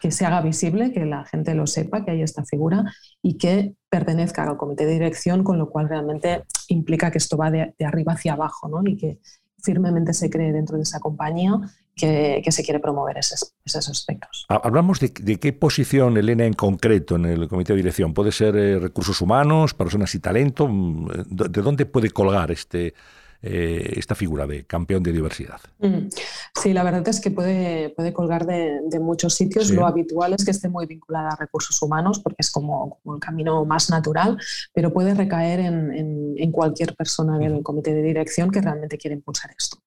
que 0.00 0.10
se 0.10 0.26
haga 0.26 0.40
visible, 0.40 0.90
que 0.92 1.04
la 1.04 1.24
gente 1.24 1.54
lo 1.54 1.68
sepa, 1.68 2.04
que 2.04 2.10
hay 2.10 2.22
esta 2.22 2.44
figura 2.44 2.92
y 3.22 3.38
que 3.38 3.76
pertenezca 3.88 4.42
al 4.42 4.56
comité 4.56 4.84
de 4.84 4.94
dirección, 4.94 5.44
con 5.44 5.58
lo 5.58 5.70
cual 5.70 5.88
realmente 5.88 6.42
implica 6.66 7.12
que 7.12 7.18
esto 7.18 7.36
va 7.36 7.52
de, 7.52 7.72
de 7.78 7.84
arriba 7.84 8.14
hacia 8.14 8.32
abajo 8.32 8.68
¿no? 8.68 8.82
y 8.84 8.96
que 8.96 9.20
firmemente 9.62 10.12
se 10.12 10.28
cree 10.28 10.52
dentro 10.52 10.76
de 10.76 10.82
esa 10.82 10.98
compañía 10.98 11.52
que, 11.96 12.42
se 12.50 12.62
quiere 12.62 12.80
promover 12.80 13.18
esos, 13.18 13.54
aspectos. 13.66 14.46
Hablamos 14.48 15.00
de, 15.00 15.12
qué 15.12 15.52
posición, 15.52 16.16
Elena, 16.16 16.44
en 16.44 16.54
concreto 16.54 17.16
en 17.16 17.26
el 17.26 17.48
comité 17.48 17.72
de 17.72 17.78
dirección. 17.78 18.14
¿Puede 18.14 18.32
ser 18.32 18.56
eh, 18.56 18.78
recursos 18.78 19.20
humanos, 19.20 19.74
personas 19.74 20.14
y 20.14 20.18
talento? 20.18 20.68
Mm, 20.68 21.26
¿De 21.26 21.62
dónde 21.62 21.86
puede 21.86 22.10
colgar 22.10 22.50
este, 22.50 22.94
eh, 23.42 23.94
esta 23.96 24.14
figura 24.14 24.46
de 24.46 24.64
campeón 24.64 25.02
de 25.02 25.12
diversidad? 25.12 25.60
Mm. 25.80 26.08
Sí, 26.54 26.72
la 26.72 26.82
verdad 26.82 27.06
es 27.08 27.20
que 27.20 27.30
puede, 27.30 27.90
puede 27.90 28.12
colgar 28.12 28.46
de, 28.46 28.80
muchos 29.00 29.34
sitios. 29.34 29.70
Lo 29.70 29.86
habitual 29.86 30.32
es 30.32 30.44
que 30.44 30.50
esté 30.50 30.68
muy 30.68 30.86
vinculada 30.86 31.30
a 31.30 31.36
recursos 31.36 31.80
humanos 31.82 32.20
porque 32.20 32.36
es 32.38 32.50
como, 32.50 33.00
el 33.04 33.20
camino 33.20 33.64
más 33.64 33.90
natural, 33.90 34.38
pero 34.72 34.92
puede 34.92 35.14
recaer 35.14 35.60
en, 35.60 36.34
en 36.36 36.52
cualquier 36.52 36.94
persona 36.94 37.38
del 37.38 37.62
comité 37.62 37.92
de 37.92 38.02
dirección 38.02 38.50
que 38.50 38.60
realmente 38.60 38.96
quiera 38.96 39.14
impulsar 39.14 39.50
esto. 39.58 39.78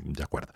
De 0.00 0.22
acuerdo. 0.22 0.52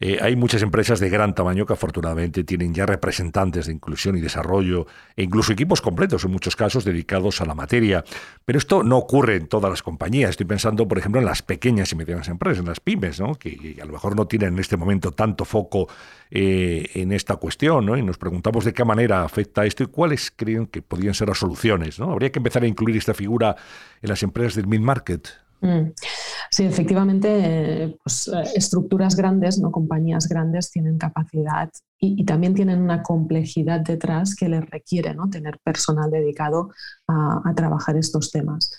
Eh, 0.00 0.18
hay 0.20 0.36
muchas 0.36 0.62
empresas 0.62 1.00
de 1.00 1.08
gran 1.08 1.34
tamaño 1.34 1.66
que 1.66 1.72
afortunadamente 1.72 2.44
tienen 2.44 2.74
ya 2.74 2.86
representantes 2.86 3.66
de 3.66 3.72
inclusión 3.72 4.16
y 4.16 4.20
desarrollo 4.20 4.86
e 5.16 5.22
incluso 5.22 5.52
equipos 5.52 5.80
completos 5.80 6.24
en 6.24 6.30
muchos 6.30 6.56
casos 6.56 6.84
dedicados 6.84 7.40
a 7.40 7.46
la 7.46 7.54
materia. 7.54 8.04
Pero 8.44 8.58
esto 8.58 8.82
no 8.82 8.96
ocurre 8.96 9.36
en 9.36 9.48
todas 9.48 9.70
las 9.70 9.82
compañías. 9.82 10.30
Estoy 10.30 10.46
pensando, 10.46 10.88
por 10.88 10.98
ejemplo, 10.98 11.20
en 11.20 11.26
las 11.26 11.42
pequeñas 11.42 11.92
y 11.92 11.96
medianas 11.96 12.28
empresas, 12.28 12.60
en 12.60 12.66
las 12.66 12.80
pymes, 12.80 13.20
¿no? 13.20 13.34
que, 13.34 13.78
a 13.80 13.84
lo 13.84 13.92
mejor 13.92 14.16
no 14.16 14.26
tienen 14.26 14.54
en 14.54 14.58
este 14.58 14.76
momento 14.76 15.12
tanto 15.12 15.44
foco 15.44 15.88
eh, 16.30 16.90
en 16.94 17.12
esta 17.12 17.36
cuestión. 17.36 17.86
¿no? 17.86 17.96
Y 17.96 18.02
nos 18.02 18.18
preguntamos 18.18 18.64
de 18.64 18.72
qué 18.72 18.84
manera 18.84 19.24
afecta 19.24 19.64
esto 19.64 19.84
y 19.84 19.86
cuáles 19.86 20.32
creen 20.34 20.66
que 20.66 20.82
podrían 20.82 21.14
ser 21.14 21.28
las 21.28 21.38
soluciones. 21.38 21.98
¿no? 21.98 22.12
Habría 22.12 22.32
que 22.32 22.38
empezar 22.38 22.62
a 22.62 22.66
incluir 22.66 22.96
esta 22.96 23.14
figura 23.14 23.56
en 24.02 24.08
las 24.08 24.22
empresas 24.22 24.54
del 24.56 24.66
mid-market. 24.66 25.45
Mm. 25.60 25.92
Sí, 26.50 26.64
efectivamente, 26.64 27.98
pues, 28.02 28.28
eh, 28.28 28.52
estructuras 28.54 29.16
grandes, 29.16 29.58
no 29.58 29.70
compañías 29.70 30.28
grandes, 30.28 30.70
tienen 30.70 30.98
capacidad 30.98 31.70
y, 31.98 32.24
también 32.24 32.54
tienen 32.54 32.80
una 32.80 33.02
complejidad 33.02 33.80
detrás 33.80 34.34
que 34.34 34.48
les 34.48 34.68
requiere 34.68 35.14
¿no? 35.14 35.28
tener 35.28 35.58
personal 35.62 36.10
dedicado 36.10 36.70
a, 37.08 37.52
trabajar 37.54 37.96
estos 37.96 38.30
temas. 38.30 38.70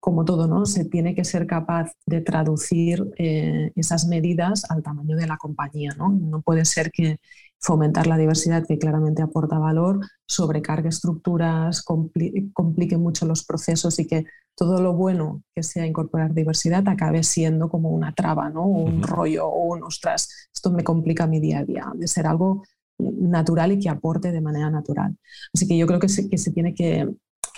Como 0.00 0.24
todo, 0.24 0.46
¿no? 0.46 0.66
se 0.66 0.84
tiene 0.84 1.14
que 1.14 1.24
ser 1.24 1.46
capaz 1.46 1.90
de 2.06 2.20
traducir 2.20 3.04
eh, 3.18 3.72
esas 3.74 4.06
medidas 4.06 4.64
al 4.70 4.82
tamaño 4.82 5.16
de 5.16 5.26
la 5.26 5.36
compañía. 5.36 5.90
¿no? 5.98 6.08
no 6.08 6.40
puede 6.42 6.64
ser 6.64 6.92
que 6.92 7.18
fomentar 7.60 8.06
la 8.06 8.16
diversidad, 8.16 8.66
que 8.66 8.78
claramente 8.78 9.22
aporta 9.22 9.58
valor, 9.58 10.00
sobrecargue 10.26 10.88
estructuras, 10.88 11.82
complique 11.82 12.96
mucho 12.96 13.26
los 13.26 13.44
procesos 13.44 13.98
y 13.98 14.06
que 14.06 14.26
todo 14.54 14.80
lo 14.80 14.94
bueno 14.94 15.42
que 15.54 15.62
sea 15.62 15.86
incorporar 15.86 16.32
diversidad 16.32 16.88
acabe 16.88 17.22
siendo 17.22 17.68
como 17.68 17.90
una 17.90 18.12
traba, 18.12 18.48
¿no? 18.48 18.66
un 18.66 19.02
rollo 19.02 19.46
o 19.46 19.74
un, 19.74 19.82
ostras, 19.82 20.48
esto 20.54 20.70
me 20.70 20.82
complica 20.84 21.26
mi 21.26 21.40
día 21.40 21.58
a 21.60 21.64
día, 21.64 21.92
de 21.94 22.08
ser 22.08 22.26
algo 22.26 22.62
natural 22.98 23.72
y 23.72 23.78
que 23.78 23.90
aporte 23.90 24.32
de 24.32 24.40
manera 24.40 24.70
natural. 24.70 25.16
Así 25.52 25.68
que 25.68 25.76
yo 25.76 25.86
creo 25.86 26.00
que 26.00 26.08
se, 26.08 26.28
que 26.28 26.38
se 26.38 26.52
tiene 26.52 26.74
que, 26.74 27.08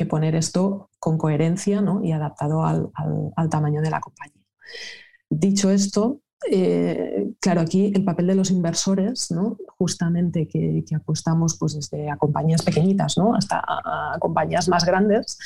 poner 0.09 0.37
esto 0.37 0.91
con 1.01 1.19
coherencia 1.19 1.81
¿no? 1.81 2.05
y 2.05 2.13
adaptado 2.13 2.65
al, 2.65 2.89
al 3.35 3.49
tamaño 3.49 3.81
de 3.83 3.91
la 3.91 4.01
compañía. 4.01 4.45
Dicho 5.29 5.71
esto, 5.71 6.21
eh, 6.47 7.33
claro, 7.41 7.61
aquí 7.61 7.93
el 7.95 8.05
papel 8.05 8.29
de 8.29 8.35
los 8.37 8.51
inversores, 8.51 9.29
justamente 9.77 10.47
que, 10.47 10.85
apostamos 10.95 11.59
pues, 11.59 11.75
desde 11.75 12.09
a 12.09 12.17
compañías 12.17 12.63
pequeñitas 12.63 13.19
¿no? 13.19 13.35
hasta 13.35 13.61
a, 13.67 14.17
compañías 14.21 14.69
más 14.69 14.85
grandes 14.85 15.37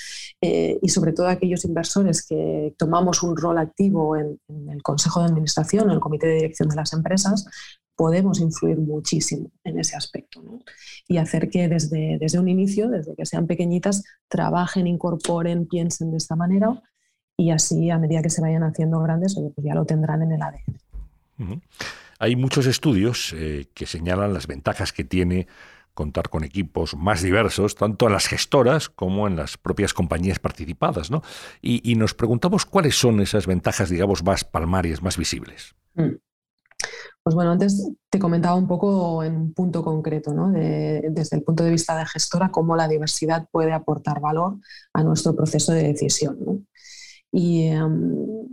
eh, 0.41 0.79
y 0.83 0.89
sobre 0.91 1.13
todo 1.13 1.29
aquellos 1.29 1.65
inversores 1.65 2.27
que 2.27 2.75
tomamos 2.77 3.23
un 3.23 3.37
rol 3.37 3.59
activo 3.59 4.17
en, 4.17 4.39
el 4.71 4.83
Consejo 4.83 5.21
de 5.21 5.27
Administración, 5.27 5.85
en 5.85 5.93
el 5.93 6.01
Comité 6.01 6.27
de 6.27 6.35
Dirección 6.35 6.69
de 6.69 6.77
las 6.77 6.93
Empresas, 6.93 7.47
podemos 7.97 8.41
influir 8.41 8.79
muchísimo 8.79 9.51
en 9.65 9.79
ese 9.79 9.97
aspecto 9.97 10.43
y 11.09 11.17
hacer 11.17 11.49
que 11.49 11.69
desde, 11.69 12.19
desde 12.19 12.39
un 12.39 12.49
inicio, 12.49 12.89
desde 12.89 13.15
que 13.15 13.27
sean 13.27 13.47
pequeñitas, 13.47 14.03
trabajen, 14.29 14.87
incorporen, 14.87 15.67
piensen 15.67 16.11
de 16.11 16.17
esta 16.19 16.37
manera 16.37 16.83
y 17.43 17.51
así 17.51 17.91
a 17.91 17.99
medida 17.99 18.23
que 18.23 18.31
se 18.31 18.41
vayan 18.41 18.63
haciendo 18.63 19.01
grandes, 19.01 19.35
pues 19.35 19.67
ya 19.67 19.75
lo 19.75 19.85
tendrán 19.85 20.23
en 20.23 20.33
el 20.33 20.43
ADN. 20.43 21.61
Hay 22.21 22.37
muchos 22.37 22.67
estudios 22.67 23.35
eh, 23.37 23.67
que 23.75 23.87
señalan 23.87 24.33
las 24.33 24.47
ventajas 24.47 24.93
que 24.93 25.03
tiene 25.03 25.49
contar 25.93 26.31
con 26.31 26.45
equipos 26.45 26.97
más 26.97 27.21
diversos, 27.21 27.75
tanto 27.75 28.07
en 28.07 28.13
las 28.13 28.29
gestoras 28.29 28.89
como 28.89 29.27
en 29.27 29.37
las 29.37 29.59
propias 29.59 29.93
compañías 29.93 30.39
participadas. 30.39 31.11
¿no? 31.11 31.23
Y, 31.61 31.95
nos 31.97 32.15
preguntamos 32.15 32.65
cuáles 32.65 32.97
son 32.97 33.21
esas 33.21 33.47
ventajas, 33.47 33.91
digamos, 33.91 34.23
más 34.23 34.45
palmarias, 34.45 35.03
más 35.03 35.19
visibles. 35.19 35.75
Mm. 35.95 36.15
Pues 37.25 37.35
bueno, 37.35 37.53
antes 37.53 37.91
te 38.09 38.19
comentaba 38.19 38.57
un 38.57 38.67
poco 38.67 39.23
en 39.23 39.37
un 39.37 39.53
punto 39.53 39.85
concreto, 39.85 40.33
¿no? 40.33 40.51
desde 40.51 41.37
el 41.37 41.43
punto 41.43 41.63
de 41.63 41.71
vista 41.71 41.97
de 41.97 42.07
gestora, 42.07 42.51
cómo 42.51 42.75
la 42.75 42.89
diversidad 42.89 43.47
puede 43.53 43.73
aportar 43.73 44.21
valor 44.21 44.57
a 44.93 45.05
nuestro 45.05 45.37
proceso 45.37 45.73
de 45.73 45.85
decisión. 45.85 46.39
¿no? 46.45 46.59
Y 47.33 47.69
em, 47.69 48.47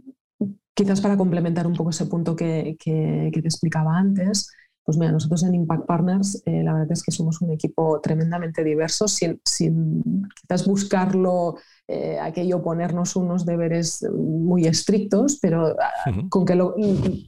quizás 0.73 1.01
para 1.01 1.17
complementar 1.17 1.67
un 1.67 1.73
poco 1.73 1.89
ese 1.89 2.05
punto 2.05 2.35
que, 2.35 2.77
te 2.79 3.39
explicaba 3.39 3.97
antes, 3.97 4.49
pues 4.83 4.97
mira, 4.97 5.11
nosotros 5.11 5.43
en 5.43 5.53
Impact 5.53 5.85
Partners 5.85 6.41
eh, 6.45 6.63
la 6.63 6.73
verdad 6.73 6.93
es 6.93 7.03
que 7.03 7.11
somos 7.11 7.41
un 7.41 7.51
equipo 7.51 7.99
tremendamente 8.01 8.63
diverso, 8.63 9.07
sin, 9.07 9.39
quizás 9.43 10.65
buscarlo, 10.65 11.57
eh, 11.87 12.17
aquello 12.19 12.63
ponernos 12.63 13.15
unos 13.15 13.45
deberes 13.45 14.03
muy 14.11 14.65
estrictos, 14.65 15.37
pero 15.41 15.75
ah, 15.79 16.11
con 16.29 16.45
que 16.45 16.55
lo, 16.55 16.73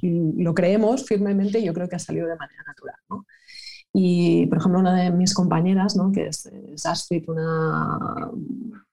lo, 0.02 0.54
creemos 0.56 1.06
firmemente 1.06 1.62
yo 1.62 1.74
creo 1.74 1.88
que 1.88 1.98
ha 1.98 2.00
salido 2.00 2.28
de 2.28 2.38
manera 2.38 2.64
natural. 2.66 2.96
¿no? 3.10 3.26
Y, 3.94 4.46
por 4.48 4.60
ejemplo, 4.60 4.80
una 4.80 4.96
de 4.96 5.12
mis 5.12 5.34
compañeras, 5.34 5.96
¿no? 5.98 6.12
que 6.12 6.28
es, 6.28 6.50
Astrid, 6.86 7.30
una, 7.30 8.30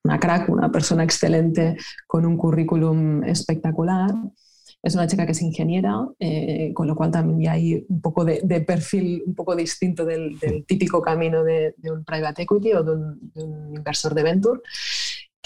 una 0.03 0.19
crack, 0.19 0.49
una 0.49 0.73
persona 0.73 1.05
excelente 1.05 1.77
con 2.07 2.27
un 2.27 2.37
currículum 2.37 3.23
espectacular, 3.23 4.11
es 4.83 4.95
una 4.95 5.07
chica 5.07 5.27
que 5.27 5.33
es 5.33 5.43
ingeniera, 5.43 6.07
eh, 6.19 6.73
con 6.73 6.87
lo 6.87 6.95
cual 6.95 7.11
también 7.11 7.51
hay 7.51 7.85
un 7.89 8.01
poco 8.01 8.25
de, 8.25 8.41
perfil 8.67 9.23
un 9.27 9.35
poco 9.35 9.57
distinto 9.57 10.05
del, 10.05 10.39
típico 10.67 11.03
camino 11.03 11.43
de, 11.43 11.75
un 11.85 12.05
private 12.05 12.43
equity 12.43 12.73
o 12.75 12.83
de 12.83 12.93
un, 12.93 13.33
de 13.35 13.43
un 13.43 13.75
inversor 13.77 14.15
de 14.15 14.23
venture 14.23 14.61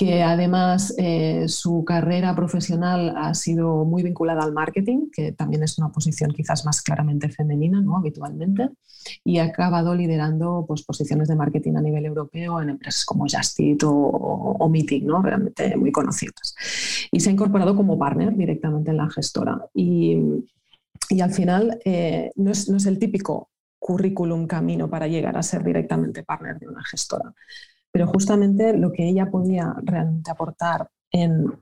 que 0.03 0.21
además 0.21 0.93
eh, 0.99 1.45
su 1.47 1.85
carrera 1.85 2.35
profesional 2.35 3.15
ha 3.17 3.35
sido 3.35 3.85
muy 3.85 4.03
vinculada 4.03 4.43
al 4.43 4.53
marketing, 4.53 5.11
que 5.13 5.31
también 5.31 5.63
es 5.63 5.79
una 5.79 5.93
posición 5.93 6.33
quizás 6.33 6.65
más 6.65 6.83
claramente 6.83 7.29
femenina, 7.29 7.81
¿no? 7.81 7.97
habitualmente, 7.97 8.69
y 9.23 9.39
ha 9.39 9.45
acabado 9.45 9.95
liderando 9.95 10.65
pues, 10.67 10.83
posiciones 10.83 11.29
de 11.29 11.37
marketing 11.37 11.77
a 11.77 11.81
nivel 11.81 12.05
europeo 12.05 12.61
en 12.61 12.71
empresas 12.71 13.05
como 13.05 13.27
Justit 13.31 13.81
o, 13.85 14.69
Meeting, 14.69 15.07
¿no? 15.07 15.23
realmente 15.23 15.77
muy 15.77 15.93
conocidas. 15.93 16.57
Y 17.13 17.21
se 17.21 17.31
ha 17.31 17.33
incorporado 17.33 17.77
como 17.77 17.97
partner 17.97 18.35
directamente 18.37 18.91
en 18.91 18.97
la 18.97 19.09
gestora. 19.09 19.67
Y, 19.73 20.19
y 21.11 21.21
al 21.21 21.33
final 21.33 21.79
eh, 21.85 22.33
no, 22.35 22.51
es, 22.51 22.69
no 22.69 22.79
es 22.79 22.87
el 22.87 22.99
típico 22.99 23.51
currículum 23.79 24.49
camino 24.49 24.91
para 24.91 25.07
llegar 25.07 25.37
a 25.37 25.45
ser 25.45 25.63
directamente 25.63 26.25
partner 26.25 26.59
de 26.59 26.67
una 26.67 26.83
gestora 26.83 27.33
pero 27.93 28.07
justamente 28.07 28.77
lo 28.77 28.91
que 28.91 29.09
ella 29.09 29.31
podía 29.31 29.75
realmente 29.83 30.31
aportar 30.31 30.89
en 31.11 31.53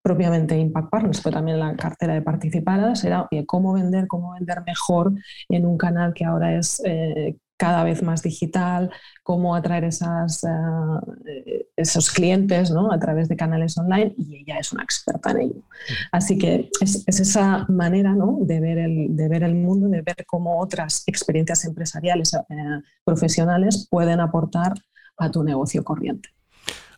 propiamente 0.00 0.56
Impact 0.56 0.88
Partners, 0.88 1.20
pero 1.20 1.34
también 1.34 1.58
la 1.58 1.74
cartera 1.74 2.14
de 2.14 2.22
participadas, 2.22 3.02
era 3.02 3.28
cómo 3.44 3.72
vender, 3.72 4.06
cómo 4.06 4.34
vender 4.34 4.62
mejor 4.64 5.12
en 5.48 5.66
un 5.66 5.76
canal 5.76 6.14
que 6.14 6.24
ahora 6.24 6.56
es 6.56 6.80
eh, 6.84 7.36
cada 7.56 7.84
vez 7.84 8.02
más 8.02 8.22
digital, 8.22 8.90
cómo 9.22 9.56
atraer 9.56 9.84
esas, 9.84 10.44
eh, 10.44 11.66
esos 11.76 12.10
clientes 12.10 12.70
¿no? 12.70 12.92
a 12.92 12.98
través 12.98 13.28
de 13.28 13.36
canales 13.36 13.76
online 13.78 14.14
y 14.16 14.36
ella 14.36 14.58
es 14.58 14.72
una 14.72 14.84
experta 14.84 15.30
en 15.32 15.40
ello. 15.40 15.62
Así 16.12 16.38
que 16.38 16.70
es, 16.80 17.04
esa 17.08 17.66
manera 17.68 18.12
¿no? 18.12 18.38
de, 18.42 18.60
ver 18.60 18.78
el, 18.78 19.16
de 19.16 19.28
ver 19.28 19.42
el 19.42 19.54
mundo, 19.54 19.88
de 19.88 20.02
ver 20.02 20.24
cómo 20.26 20.60
otras 20.60 21.02
experiencias 21.06 21.64
empresariales 21.64 22.34
eh, 22.34 22.44
profesionales 23.04 23.88
pueden 23.90 24.20
aportar 24.20 24.74
a 25.18 25.30
tu 25.30 25.42
negocio 25.42 25.82
corriente. 25.84 26.30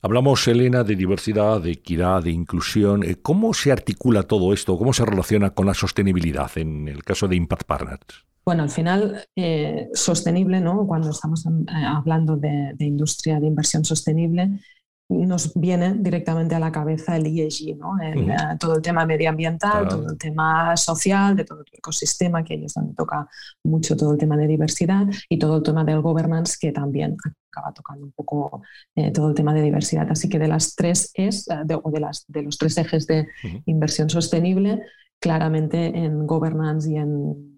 Hablamos, 0.00 0.46
Elena, 0.46 0.84
de 0.84 0.94
diversidad, 0.94 1.60
de 1.60 1.72
equidad, 1.72 2.22
de 2.22 2.30
inclusión. 2.30 3.02
Eh, 3.02 3.16
¿Cómo 3.20 3.52
se 3.52 3.72
articula 3.72 4.22
todo 4.22 4.52
esto? 4.52 4.78
¿Cómo 4.78 4.92
se 4.92 5.04
relaciona 5.04 5.50
con 5.50 5.66
la 5.66 5.74
sostenibilidad 5.74 6.50
en 6.56 6.86
el 6.86 7.02
caso 7.02 7.26
de 7.26 7.34
Impact 7.34 7.64
Partners? 7.64 8.28
Bueno, 8.44 8.62
al 8.62 8.70
final, 8.70 9.26
eh, 9.36 9.88
sostenible, 9.92 10.60
¿no? 10.60 10.86
cuando 10.86 11.10
estamos 11.10 11.44
eh, 11.44 11.50
hablando 11.84 12.36
de, 12.36 12.74
industria 12.78 13.40
de 13.40 13.46
inversión 13.46 13.84
sostenible, 13.84 14.60
nos 15.08 15.54
viene 15.54 15.94
directamente 15.94 16.54
a 16.54 16.58
la 16.58 16.70
cabeza 16.70 17.16
el 17.16 17.26
ESG, 17.26 17.76
¿no? 17.76 17.98
Eh, 18.02 18.26
todo 18.60 18.76
el 18.76 18.82
tema 18.82 19.06
medioambiental, 19.06 19.88
todo 19.88 20.10
el 20.10 20.18
tema 20.18 20.76
social, 20.76 21.34
de 21.34 21.44
todo 21.44 21.60
el 21.60 21.66
ecosistema, 21.72 22.44
que 22.44 22.54
ellos 22.54 22.74
donde 22.74 22.94
toca 22.94 23.26
mucho 23.64 23.96
todo 23.96 24.12
el 24.12 24.18
tema 24.18 24.36
de 24.36 24.46
diversidad 24.46 25.06
y 25.28 25.38
todo 25.38 25.56
el 25.56 25.62
tema 25.62 25.82
del 25.84 26.02
governance, 26.02 26.56
que 26.60 26.72
también 26.72 27.16
acaba 27.50 27.72
tocando 27.72 28.04
un 28.04 28.12
poco 28.12 28.62
eh, 28.94 29.10
todo 29.10 29.30
el 29.30 29.34
tema 29.34 29.54
de 29.54 29.62
diversidad. 29.62 30.06
Así 30.10 30.28
que 30.28 30.38
de 30.38 30.48
las 30.48 30.74
tres 30.74 31.10
es, 31.14 31.48
eh, 31.48 31.78
o 31.82 31.90
de, 31.90 32.00
las, 32.00 32.26
de 32.28 32.42
los 32.42 32.58
tres 32.58 32.76
ejes 32.76 33.06
de 33.06 33.26
inversión 33.64 34.10
sostenible, 34.10 34.82
claramente 35.20 35.86
en 35.86 36.26
governance 36.26 36.90
y 36.90 36.96
en 36.96 37.57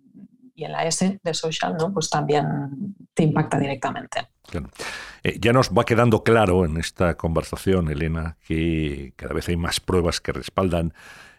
y 0.61 0.65
en 0.65 0.73
la 0.73 0.85
S 0.85 1.19
de 1.23 1.35
social, 1.35 1.75
¿no? 1.79 1.93
pues 1.93 2.11
también 2.11 2.95
te 3.15 3.23
impacta 3.23 3.59
directamente. 3.59 4.29
Eh, 5.23 5.39
ya 5.41 5.53
nos 5.53 5.71
va 5.71 5.85
quedando 5.85 6.23
claro 6.23 6.67
en 6.67 6.77
esta 6.77 7.17
conversación, 7.17 7.91
Elena, 7.91 8.37
que 8.47 9.15
cada 9.17 9.33
vez 9.33 9.49
hay 9.49 9.57
más 9.57 9.81
pruebas 9.81 10.21
que 10.21 10.33
respaldan 10.33 10.93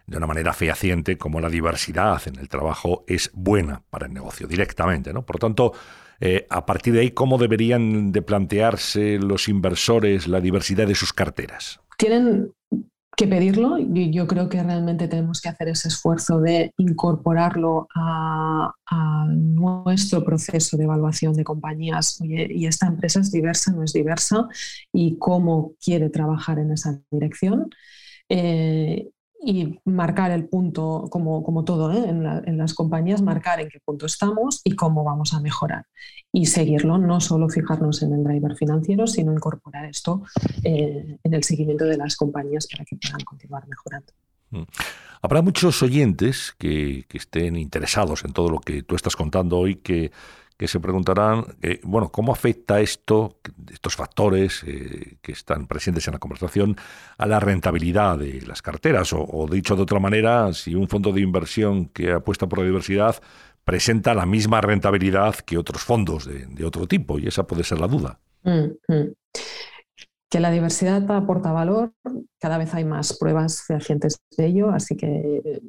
de 0.07 0.17
una 0.17 0.25
manera 0.25 0.53
fehaciente 0.53 1.19
como 1.19 1.39
la 1.39 1.49
diversidad 1.49 2.19
en 2.25 2.39
el 2.39 2.49
trabajo 2.49 3.03
es 3.07 3.29
buena 3.33 3.83
para 3.91 4.07
el 4.07 4.13
negocio 4.13 4.47
directamente. 4.47 5.13
¿no? 5.13 5.23
Por 5.23 5.35
lo 5.35 5.39
tanto, 5.39 5.73
eh, 6.19 6.47
a 6.49 6.65
partir 6.65 6.93
de 6.93 7.01
ahí, 7.01 7.11
¿cómo 7.11 7.37
deberían 7.37 8.11
de 8.11 8.23
plantearse 8.23 9.19
los 9.19 9.47
inversores 9.47 10.27
la 10.27 10.41
diversidad 10.41 10.87
de 10.87 10.95
sus 10.95 11.13
carteras? 11.13 11.79
Tienen 11.97 12.51
que 13.15 13.27
pedirlo 13.27 13.77
y 13.77 14.11
yo 14.11 14.25
creo 14.25 14.49
que 14.49 14.63
realmente 14.63 15.07
tenemos 15.07 15.41
que 15.41 15.49
hacer 15.49 15.67
ese 15.67 15.89
esfuerzo 15.89 16.39
de 16.39 16.73
incorporarlo 16.77 17.87
a, 17.95 18.73
nuestro 19.27 20.23
proceso 20.23 20.75
de 20.75 20.83
evaluación 20.85 21.33
de 21.33 21.43
compañías. 21.43 22.19
y 22.21 22.65
esta 22.65 22.87
empresa 22.87 23.19
es 23.19 23.31
diversa, 23.31 23.71
no 23.71 23.83
es 23.83 23.93
diversa, 23.93 24.47
y 24.91 25.17
cómo 25.19 25.73
quiere 25.83 26.09
trabajar 26.09 26.59
en 26.59 26.71
esa 26.71 26.99
dirección. 27.11 27.69
Eh, 28.27 29.09
y 29.43 29.79
marcar 29.85 30.31
el 30.31 30.47
punto, 30.47 31.07
como, 31.09 31.43
como 31.43 31.63
todo 31.63 31.91
¿eh? 31.91 32.09
en, 32.09 32.57
las 32.57 32.73
compañías, 32.73 33.21
marcar 33.21 33.59
en 33.59 33.69
qué 33.69 33.79
punto 33.83 34.05
estamos 34.05 34.61
y 34.63 34.75
cómo 34.75 35.03
vamos 35.03 35.33
a 35.33 35.39
mejorar. 35.39 35.85
Y 36.31 36.45
seguirlo, 36.45 36.97
no 36.97 37.19
solo 37.19 37.49
fijarnos 37.49 38.03
en 38.03 38.13
el 38.13 38.23
driver 38.23 38.55
financiero, 38.55 39.07
sino 39.07 39.33
incorporar 39.33 39.85
esto 39.85 40.23
eh, 40.63 41.17
en 41.23 41.33
el 41.33 41.43
seguimiento 41.43 41.85
de 41.85 41.97
las 41.97 42.15
compañías 42.15 42.67
para 42.67 42.85
que 42.85 42.97
puedan 42.97 43.21
continuar 43.21 43.67
mejorando. 43.67 44.13
Mm. 44.51 44.63
Habrá 45.23 45.41
muchos 45.41 45.81
oyentes 45.81 46.53
que, 46.57 47.05
que 47.07 47.17
estén 47.17 47.55
interesados 47.55 48.23
en 48.25 48.33
todo 48.33 48.49
lo 48.49 48.59
que 48.59 48.83
tú 48.83 48.95
estás 48.95 49.15
contando 49.15 49.57
hoy, 49.57 49.75
que 49.75 50.11
que 50.61 50.67
se 50.67 50.79
preguntarán, 50.79 51.43
eh, 51.63 51.79
bueno, 51.81 52.11
¿cómo 52.11 52.31
afecta 52.31 52.81
esto, 52.81 53.39
estos 53.73 53.95
factores 53.95 54.61
eh, 54.67 55.17
que 55.19 55.31
están 55.31 55.65
presentes 55.65 56.07
en 56.07 56.13
la 56.13 56.19
conversación, 56.19 56.75
a 57.17 57.25
la 57.25 57.39
rentabilidad 57.39 58.19
de 58.19 58.43
las 58.43 58.61
carteras? 58.61 59.11
O, 59.11 59.47
dicho 59.49 59.75
de 59.75 59.81
otra 59.81 59.99
manera, 59.99 60.53
si 60.53 60.75
un 60.75 60.87
fondo 60.87 61.11
de 61.13 61.21
inversión 61.21 61.87
que 61.87 62.11
apuesta 62.11 62.47
por 62.47 62.59
la 62.59 62.65
diversidad 62.65 63.15
presenta 63.63 64.13
la 64.13 64.27
misma 64.27 64.61
rentabilidad 64.61 65.33
que 65.33 65.57
otros 65.57 65.81
fondos 65.81 66.27
de, 66.27 66.63
otro 66.63 66.85
tipo, 66.85 67.17
y 67.17 67.25
esa 67.25 67.47
puede 67.47 67.63
ser 67.63 67.79
la 67.79 67.87
duda. 67.87 68.19
Mm, 68.43 68.93
mm. 68.93 69.13
Que 70.29 70.39
la 70.39 70.51
diversidad 70.51 71.09
aporta 71.11 71.51
valor, 71.51 71.91
cada 72.39 72.59
vez 72.59 72.71
hay 72.75 72.85
más 72.85 73.17
pruebas 73.17 73.63
fehacientes 73.63 74.21
de 74.37 74.45
ello, 74.45 74.69
así 74.69 74.95
que 74.95 75.59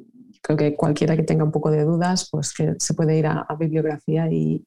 creo 0.43 0.57
que 0.57 0.75
cualquiera 0.75 1.15
que 1.15 1.23
tenga 1.23 1.45
un 1.45 1.51
poco 1.51 1.71
de 1.71 1.83
dudas, 1.83 2.27
pues 2.29 2.53
que 2.53 2.73
se 2.77 2.93
puede 2.93 3.17
ir 3.17 3.25
a, 3.27 3.47
bibliografía 3.57 4.27
y, 4.29 4.61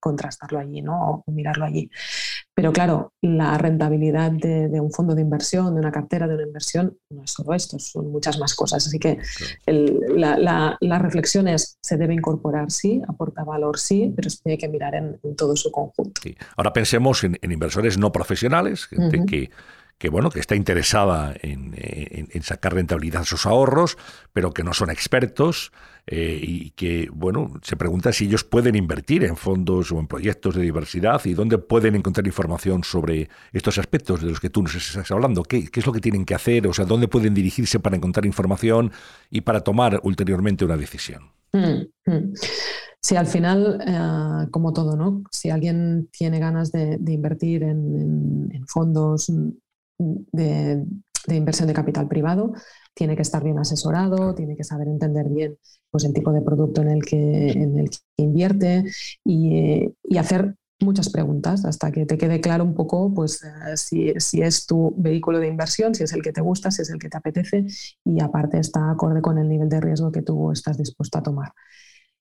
contrastarlo 0.00 0.58
allí, 0.58 0.80
¿no? 0.80 1.22
O 1.26 1.32
mirarlo 1.32 1.66
allí. 1.66 1.90
Pero 2.54 2.72
claro, 2.72 3.12
la 3.20 3.58
rentabilidad 3.58 4.32
de, 4.32 4.80
un 4.80 4.90
fondo 4.90 5.14
de 5.14 5.20
inversión, 5.20 5.74
de 5.74 5.80
una 5.80 5.92
cartera 5.92 6.26
de 6.26 6.34
una 6.34 6.44
inversión, 6.44 6.96
no 7.10 7.24
es 7.24 7.30
solo 7.30 7.52
esto, 7.52 7.78
son 7.78 8.10
muchas 8.10 8.38
más 8.38 8.54
cosas. 8.54 8.86
Así 8.86 8.98
que 8.98 9.18
la, 9.66 10.98
reflexión 10.98 11.46
es, 11.46 11.78
se 11.82 11.98
debe 11.98 12.14
incorporar, 12.14 12.70
sí, 12.70 13.02
aporta 13.06 13.44
valor, 13.44 13.78
sí, 13.78 14.12
pero 14.16 14.30
se 14.30 14.42
tiene 14.42 14.56
que 14.56 14.68
mirar 14.68 14.94
en, 14.94 15.18
todo 15.36 15.54
su 15.56 15.70
conjunto. 15.70 16.22
Ahora 16.56 16.72
pensemos 16.72 17.22
en, 17.22 17.38
inversores 17.42 17.98
no 17.98 18.10
profesionales, 18.12 18.86
gente 18.86 19.24
que 19.26 19.50
que 19.98 20.08
bueno, 20.08 20.30
que 20.30 20.40
está 20.40 20.54
interesada 20.54 21.34
en, 21.42 21.74
sacar 22.42 22.74
rentabilidad 22.74 23.22
a 23.22 23.24
sus 23.24 23.46
ahorros, 23.46 23.98
pero 24.32 24.52
que 24.52 24.62
no 24.62 24.72
son 24.72 24.90
expertos 24.90 25.72
eh, 26.06 26.38
y 26.40 26.70
que 26.70 27.08
bueno, 27.12 27.52
se 27.62 27.76
pregunta 27.76 28.12
si 28.12 28.26
ellos 28.26 28.44
pueden 28.44 28.76
invertir 28.76 29.24
en 29.24 29.36
fondos 29.36 29.90
o 29.90 29.98
en 29.98 30.06
proyectos 30.06 30.54
de 30.54 30.62
diversidad 30.62 31.20
y 31.24 31.34
dónde 31.34 31.58
pueden 31.58 31.96
encontrar 31.96 32.26
información 32.26 32.84
sobre 32.84 33.28
estos 33.52 33.76
aspectos 33.78 34.22
de 34.22 34.30
los 34.30 34.40
que 34.40 34.50
tú 34.50 34.62
nos 34.62 34.74
estás 34.76 35.10
hablando. 35.10 35.42
¿Qué, 35.42 35.68
es 35.72 35.86
lo 35.86 35.92
que 35.92 36.00
tienen 36.00 36.24
que 36.24 36.34
hacer? 36.34 36.66
O 36.68 36.72
sea, 36.72 36.84
dónde 36.84 37.08
pueden 37.08 37.34
dirigirse 37.34 37.80
para 37.80 37.96
encontrar 37.96 38.24
información 38.24 38.92
y 39.30 39.40
para 39.40 39.60
tomar 39.60 40.00
ulteriormente 40.04 40.64
una 40.64 40.76
decisión. 40.76 41.32
Mm, 41.52 42.10
mm. 42.10 42.32
Sí, 43.00 43.16
al 43.16 43.26
final, 43.26 43.80
eh, 43.86 44.48
como 44.50 44.72
todo, 44.72 44.96
¿no? 44.96 45.22
Si 45.30 45.50
alguien 45.50 46.08
tiene 46.10 46.38
ganas 46.38 46.72
de, 46.72 46.98
invertir 47.06 47.62
en, 47.62 48.64
fondos 48.66 49.30
de, 49.98 50.84
inversión 51.28 51.68
de 51.68 51.74
capital 51.74 52.08
privado, 52.08 52.52
tiene 52.94 53.16
que 53.16 53.22
estar 53.22 53.44
bien 53.44 53.58
asesorado, 53.58 54.34
tiene 54.34 54.56
que 54.56 54.64
saber 54.64 54.88
entender 54.88 55.28
bien 55.28 55.58
pues, 55.90 56.04
el 56.04 56.12
tipo 56.12 56.32
de 56.32 56.42
producto 56.42 56.80
en 56.82 56.88
el 56.88 57.04
que, 57.04 57.50
en 57.50 57.78
el 57.78 57.90
que 57.90 57.98
invierte 58.16 58.84
y, 59.24 59.92
hacer 60.18 60.54
muchas 60.80 61.10
preguntas 61.10 61.64
hasta 61.64 61.90
que 61.90 62.06
te 62.06 62.16
quede 62.16 62.40
claro 62.40 62.62
un 62.62 62.74
poco 62.74 63.12
pues, 63.12 63.42
eh, 63.42 63.76
si, 63.76 64.12
si, 64.18 64.42
es 64.42 64.64
tu 64.64 64.94
vehículo 64.96 65.40
de 65.40 65.48
inversión, 65.48 65.94
si 65.94 66.04
es 66.04 66.12
el 66.12 66.22
que 66.22 66.32
te 66.32 66.40
gusta, 66.40 66.70
si 66.70 66.82
es 66.82 66.90
el 66.90 67.00
que 67.00 67.08
te 67.08 67.16
apetece 67.16 67.66
y 68.04 68.20
aparte 68.22 68.58
está 68.58 68.90
acorde 68.90 69.20
con 69.20 69.38
el 69.38 69.48
nivel 69.48 69.68
de 69.68 69.80
riesgo 69.80 70.12
que 70.12 70.22
tú 70.22 70.52
estás 70.52 70.78
dispuesto 70.78 71.18
a 71.18 71.22
tomar. 71.22 71.52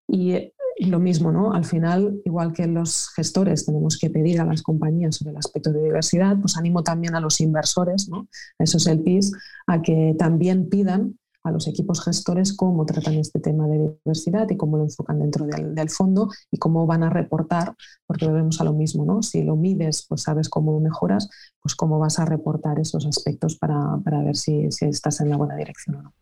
Y 0.08 0.54
lo 0.86 1.00
mismo, 1.00 1.32
¿no? 1.32 1.54
Al 1.54 1.66
final, 1.66 2.22
igual 2.24 2.54
que 2.54 2.68
los 2.68 3.10
gestores 3.10 3.66
tenemos 3.66 3.98
que 3.98 4.10
pedir 4.10 4.40
a 4.40 4.46
las 4.46 4.62
compañías 4.62 5.16
sobre 5.16 5.32
el 5.32 5.38
aspecto 5.38 5.72
de 5.72 5.84
diversidad, 5.84 6.38
pues 6.40 6.56
animo 6.56 6.84
también 6.84 7.16
a 7.16 7.20
los 7.20 7.42
inversores, 7.42 8.08
¿no? 8.10 8.28
A 8.60 8.64
esos 8.64 8.86
LPs, 8.86 9.32
a 9.66 9.82
que 9.82 10.16
también 10.18 10.70
pidan 10.70 11.18
a 11.48 11.52
los 11.52 11.68
equipos 11.68 12.04
gestores 12.04 12.54
cómo 12.54 12.86
tratan 12.86 13.16
este 13.16 13.40
tema 13.40 13.68
de 13.68 13.96
diversidad 14.06 14.50
y 14.50 14.58
cómo 14.58 14.78
lo 14.78 14.84
enfocan 14.84 15.20
dentro 15.20 15.46
del, 15.46 15.90
fondo 15.90 16.30
y 16.52 16.58
cómo 16.58 16.86
van 16.86 17.04
a 17.04 17.10
reportar, 17.10 17.76
porque 18.06 18.28
volvemos 18.28 18.60
a 18.62 18.64
lo 18.64 18.74
mismo, 18.74 19.06
¿no? 19.06 19.24
Si 19.24 19.44
lo 19.44 19.56
mides, 19.56 20.06
pues 20.08 20.24
sabes 20.24 20.50
cómo 20.50 20.80
mejoras, 20.80 21.30
pues 21.62 21.76
cómo 21.76 22.00
vas 22.00 22.20
a 22.20 22.26
reportar 22.26 22.80
esos 22.80 23.06
aspectos 23.06 23.58
para, 23.58 23.98
ver 24.24 24.36
si, 24.36 24.68
estás 24.82 25.22
en 25.22 25.30
la 25.30 25.38
buena 25.38 25.56
dirección 25.56 25.96
o 25.96 26.02
no. 26.04 26.14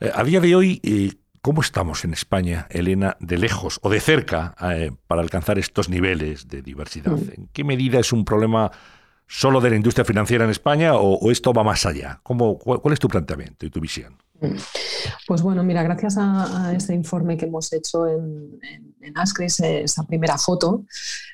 Eh, 0.00 0.10
a 0.12 0.24
día 0.24 0.40
de 0.40 0.54
hoy, 0.54 0.80
eh, 0.82 1.12
¿cómo 1.42 1.60
estamos 1.60 2.04
en 2.04 2.12
España, 2.12 2.66
Elena, 2.70 3.16
de 3.20 3.38
lejos 3.38 3.78
o 3.82 3.90
de 3.90 4.00
cerca 4.00 4.54
eh, 4.72 4.92
para 5.06 5.22
alcanzar 5.22 5.58
estos 5.58 5.88
niveles 5.88 6.48
de 6.48 6.62
diversidad? 6.62 7.12
Mm. 7.12 7.30
¿En 7.36 7.48
qué 7.52 7.64
medida 7.64 7.98
es 7.98 8.12
un 8.12 8.24
problema 8.24 8.70
solo 9.26 9.60
de 9.60 9.70
la 9.70 9.76
industria 9.76 10.04
financiera 10.04 10.44
en 10.44 10.50
España 10.50 10.94
o, 10.96 11.30
esto 11.30 11.52
va 11.52 11.64
más 11.64 11.86
allá? 11.86 12.20
¿Cómo, 12.22 12.58
cuál, 12.58 12.92
es 12.92 12.98
tu 12.98 13.08
planteamiento 13.08 13.64
y 13.64 13.70
tu 13.70 13.80
visión? 13.80 14.16
Pues 15.26 15.42
bueno, 15.42 15.62
mira, 15.62 15.82
gracias 15.82 16.16
a, 16.18 16.72
ese 16.74 16.94
informe 16.94 17.36
que 17.36 17.46
hemos 17.46 17.72
hecho 17.72 18.06
en, 18.06 18.58
en, 19.00 19.18
Ascris, 19.18 19.60
esa 19.60 20.04
primera 20.04 20.38
foto, 20.38 20.84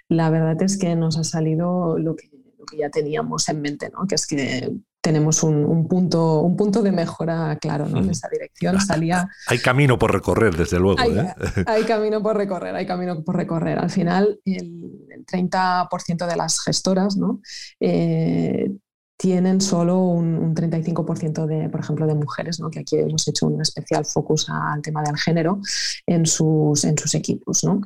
la 0.09 0.29
verdad 0.31 0.61
es 0.63 0.77
que 0.77 0.95
nos 0.97 1.17
ha 1.17 1.25
salido 1.25 1.99
lo 1.99 2.17
que, 2.17 2.29
lo 2.59 2.65
que 2.65 2.79
ya 2.79 2.91
teníamos 2.91 3.49
en 3.49 3.61
mente, 3.61 3.91
¿no? 3.91 4.07
que 4.07 4.17
es 4.17 4.27
que 4.27 4.73
tenemos 5.07 5.45
un, 5.45 5.87
punto, 5.87 6.41
un 6.41 6.57
punto 6.57 6.83
de 6.83 6.91
mejora 6.91 7.57
claro 7.61 7.87
¿no? 7.87 7.99
en 7.99 8.11
esa 8.11 8.29
dirección. 8.29 8.81
Salía, 8.81 9.29
hay 9.47 9.61
camino 9.61 9.97
por 9.97 10.13
recorrer, 10.13 10.57
desde 10.57 10.81
luego. 10.81 11.01
Hay, 11.01 11.17
¿eh? 11.17 11.33
hay, 11.67 11.85
camino 11.85 12.21
por 12.21 12.37
recorrer, 12.37 12.75
hay 12.75 12.87
camino 12.87 13.23
por 13.23 13.37
recorrer. 13.37 13.79
Al 13.79 13.89
final, 13.89 14.41
el, 14.45 15.25
30% 15.25 16.27
de 16.27 16.37
las 16.37 16.61
gestoras 16.61 17.17
¿no? 17.17 17.41
Eh, 17.79 18.69
tienen 19.17 19.61
solo 19.61 20.01
un, 20.01 20.57
35% 20.57 21.47
de, 21.47 21.69
por 21.69 21.79
ejemplo, 21.79 22.09
de 22.09 22.17
mujeres, 22.17 22.59
¿no? 22.59 22.69
que 22.69 22.81
aquí 22.81 22.97
hemos 22.97 23.29
hecho 23.29 23.47
un 23.47 23.63
especial 23.63 24.05
focus 24.05 24.49
al 24.51 24.83
tema 24.83 25.05
del 25.05 25.17
género 25.17 25.61
en 26.05 26.27
sus, 26.27 26.83
en 26.83 26.99
sus 26.99 27.15
equipos. 27.15 27.63
¿no? 27.63 27.81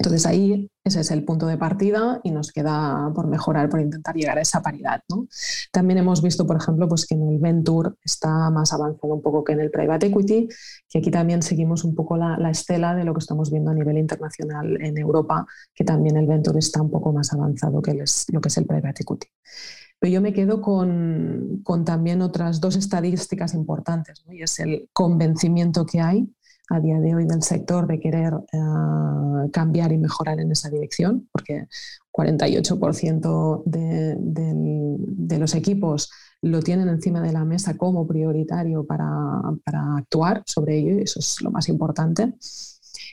Entonces 0.00 0.24
ahí 0.24 0.66
ese 0.82 1.00
es 1.00 1.10
el 1.10 1.26
punto 1.26 1.46
de 1.46 1.58
partida 1.58 2.22
y 2.24 2.30
nos 2.30 2.52
queda 2.52 3.12
por 3.14 3.26
mejorar, 3.26 3.68
por 3.68 3.82
intentar 3.82 4.14
llegar 4.14 4.38
a 4.38 4.40
esa 4.40 4.62
paridad. 4.62 5.02
También 5.70 5.98
hemos 5.98 6.22
visto, 6.22 6.46
por 6.46 6.56
ejemplo, 6.56 6.88
pues 6.88 7.04
que 7.04 7.16
en 7.16 7.28
el 7.28 7.38
Venture 7.38 7.90
está 8.02 8.48
más 8.48 8.72
avanzado 8.72 9.12
un 9.12 9.20
poco 9.20 9.44
que 9.44 9.52
en 9.52 9.60
el 9.60 9.70
Private 9.70 10.06
Equity, 10.06 10.48
que 10.88 11.00
aquí 11.00 11.10
también 11.10 11.42
seguimos 11.42 11.84
un 11.84 11.94
poco 11.94 12.16
la, 12.16 12.50
estela 12.50 12.94
de 12.94 13.04
lo 13.04 13.12
que 13.12 13.18
estamos 13.18 13.50
viendo 13.50 13.72
a 13.72 13.74
nivel 13.74 13.98
internacional 13.98 14.80
en 14.80 14.96
Europa, 14.96 15.44
que 15.74 15.84
también 15.84 16.16
el 16.16 16.26
Venture 16.26 16.58
está 16.58 16.80
un 16.80 16.90
poco 16.90 17.12
más 17.12 17.34
avanzado 17.34 17.82
que 17.82 17.92
lo 17.92 18.40
que 18.40 18.48
es 18.48 18.56
el 18.56 18.64
Private 18.64 19.02
Equity. 19.02 19.28
Pero 19.98 20.14
yo 20.14 20.22
me 20.22 20.32
quedo 20.32 20.62
con, 20.62 21.62
también 21.84 22.22
otras 22.22 22.58
dos 22.58 22.76
estadísticas 22.76 23.52
importantes, 23.52 24.24
y 24.30 24.42
es 24.42 24.58
el 24.60 24.88
convencimiento 24.94 25.84
que 25.84 26.00
hay 26.00 26.26
a 26.70 26.80
día 26.80 27.00
de 27.00 27.14
hoy 27.14 27.26
del 27.26 27.42
sector 27.42 27.86
de 27.86 28.00
querer 28.00 28.32
eh, 28.52 29.50
cambiar 29.52 29.92
y 29.92 29.98
mejorar 29.98 30.40
en 30.40 30.52
esa 30.52 30.70
dirección, 30.70 31.28
porque 31.32 31.66
48% 32.12 33.62
de, 33.66 34.16
de, 34.18 35.38
los 35.38 35.54
equipos 35.54 36.10
lo 36.42 36.60
tienen 36.60 36.88
encima 36.88 37.20
de 37.20 37.32
la 37.32 37.44
mesa 37.44 37.76
como 37.76 38.06
prioritario 38.06 38.86
para, 38.86 39.08
para 39.64 39.96
actuar 39.96 40.42
sobre 40.46 40.78
ello, 40.78 40.98
y 40.98 41.02
eso 41.02 41.18
es 41.18 41.40
lo 41.42 41.50
más 41.50 41.68
importante. 41.68 42.34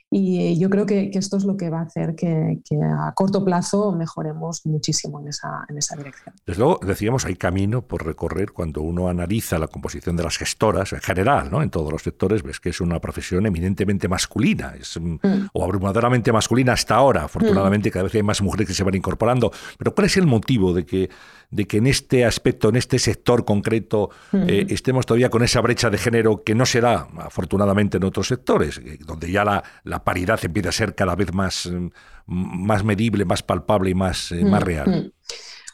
Y 0.10 0.58
yo 0.58 0.70
creo 0.70 0.86
que, 0.86 1.12
esto 1.14 1.36
es 1.36 1.44
lo 1.44 1.58
que 1.58 1.70
va 1.70 1.80
a 1.80 1.84
hacer 1.84 2.16
que, 2.16 2.60
a 2.82 3.14
corto 3.14 3.44
plazo 3.44 3.92
mejoremos 3.92 4.66
muchísimo 4.66 5.20
en 5.20 5.28
esa, 5.28 5.66
en 5.68 5.78
esa 5.78 5.98
dirección. 5.98 6.34
Desde 6.46 6.60
luego, 6.62 6.80
decíamos, 6.82 7.26
hay 7.26 7.36
camino 7.36 7.82
por 7.82 8.06
recorrer 8.06 8.54
cuando 8.54 8.82
uno 8.82 9.10
analiza 9.10 9.60
la 9.60 9.68
composición 9.68 10.16
de 10.16 10.24
las 10.24 10.38
gestoras 10.38 10.94
en 10.94 11.02
general, 11.02 11.52
¿no? 11.52 11.62
en 11.62 11.70
todos 11.70 11.92
los 11.92 12.04
sectores, 12.04 12.42
ves 12.42 12.62
que 12.62 12.70
es 12.70 12.80
una 12.80 13.02
profesión 13.02 13.46
eminentemente 13.46 14.08
masculina, 14.08 14.76
es, 14.80 14.98
mm, 14.98 15.16
mm. 15.22 15.50
o 15.52 15.64
abrumadoramente 15.64 16.32
masculina 16.32 16.72
hasta 16.74 16.96
ahora. 16.96 17.26
Afortunadamente, 17.26 17.90
mm. 17.90 17.92
cada 17.92 18.04
vez 18.04 18.16
hay 18.16 18.24
más 18.24 18.42
mujeres 18.42 18.68
que 18.68 18.74
se 18.74 18.84
van 18.84 18.96
incorporando. 18.96 19.52
Pero 19.78 19.94
¿cuál 19.94 20.06
es 20.06 20.16
el 20.16 20.26
motivo 20.26 20.74
de 20.74 20.86
que 20.86 21.10
de 21.50 21.66
que 21.66 21.78
en 21.78 21.88
este 21.88 22.26
aspecto, 22.26 22.70
en 22.70 22.76
este 22.76 23.00
sector 23.00 23.46
concreto, 23.46 24.10
eh, 24.34 24.66
estemos 24.70 25.06
todavía 25.06 25.30
con 25.30 25.44
esa 25.44 25.62
brecha 25.62 25.90
de 25.90 25.98
género 25.98 26.44
que 26.44 26.56
no 26.56 26.66
se 26.66 26.82
da, 26.82 27.08
afortunadamente, 27.18 27.98
en 27.98 28.04
otros 28.04 28.28
sectores, 28.28 28.80
eh, 28.80 28.98
donde 29.06 29.32
ya 29.32 29.46
la, 29.46 29.64
la 29.84 29.97
paridad 30.04 30.40
empieza 30.44 30.70
a 30.70 30.74
ser 30.74 30.96
cada 30.96 31.16
vez 31.16 31.34
más, 31.34 31.68
mm, 31.68 31.90
más 32.28 32.84
medible, 32.84 33.26
más 33.26 33.44
palpable 33.44 33.92
y 33.92 33.96
más, 33.96 34.32
eh, 34.32 34.44
más 34.44 34.64
real. 34.64 35.14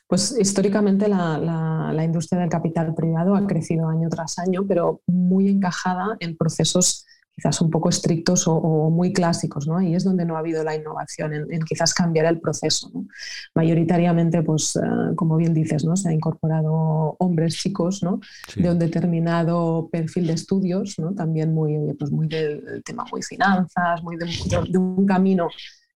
Pues 0.07 0.35
históricamente 0.39 1.07
la, 1.07 1.37
la, 1.37 2.03
industria 2.03 2.41
del 2.41 2.49
capital 2.49 2.93
privado 2.93 3.35
ha 3.35 3.47
crecido 3.47 3.87
año 3.87 4.09
tras 4.09 4.37
año, 4.37 4.65
pero 4.67 5.01
muy 5.07 5.49
encajada 5.49 6.17
en 6.19 6.37
procesos 6.37 7.05
quizás 7.35 7.61
un 7.61 7.71
poco 7.71 7.89
estrictos 7.89 8.47
o, 8.47 8.89
muy 8.89 9.11
clásicos, 9.11 9.67
¿no? 9.67 9.77
Ahí 9.77 9.95
es 9.95 10.03
donde 10.03 10.25
no 10.25 10.35
ha 10.35 10.39
habido 10.39 10.63
la 10.63 10.75
innovación, 10.75 11.33
en, 11.33 11.61
quizás 11.61 11.93
cambiar 11.93 12.27
el 12.27 12.39
proceso. 12.39 12.91
Mayoritariamente, 13.55 14.43
pues, 14.43 14.75
eh, 14.75 15.15
como 15.15 15.37
bien 15.37 15.53
dices, 15.53 15.83
¿no? 15.83 15.95
Se 15.95 16.09
ha 16.09 16.13
incorporado 16.13 17.15
hombres 17.19 17.55
chicos, 17.55 18.03
¿no? 18.03 18.19
De 18.55 18.69
un 18.69 18.77
determinado 18.77 19.89
perfil 19.91 20.27
de 20.27 20.33
estudios, 20.33 20.99
¿no? 20.99 21.13
También 21.15 21.53
muy, 21.53 21.93
pues, 21.97 22.11
muy 22.11 22.27
del 22.27 22.83
tema 22.85 23.05
muy 23.11 23.23
finanzas, 23.23 24.03
muy 24.03 24.15
de, 24.17 24.77
un 24.77 25.05
camino 25.05 25.47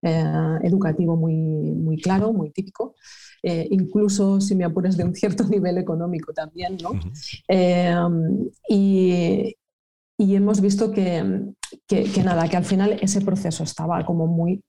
eh, 0.02 0.60
educativo 0.64 1.16
muy, 1.16 1.36
muy 1.36 2.02
claro, 2.02 2.34
muy 2.34 2.50
típico. 2.50 2.96
Eh, 3.44 3.68
incluso 3.70 4.42
si 4.42 4.56
me 4.56 4.66
apuras 4.66 4.98
de 4.98 5.04
un 5.04 5.14
cierto 5.14 5.44
nivel 5.50 5.78
económico 5.78 6.34
también, 6.34 6.78
¿no? 6.82 7.00
y, 8.68 9.56
y 10.18 10.36
hemos 10.36 10.62
visto 10.62 10.92
que, 10.92 11.54
que, 11.88 12.24
nada, 12.24 12.48
que 12.48 12.58
al 12.58 12.66
final 12.66 12.98
ese 13.02 13.22
proceso 13.22 13.64
estaba 13.64 14.04
como 14.04 14.26
muy, 14.26 14.64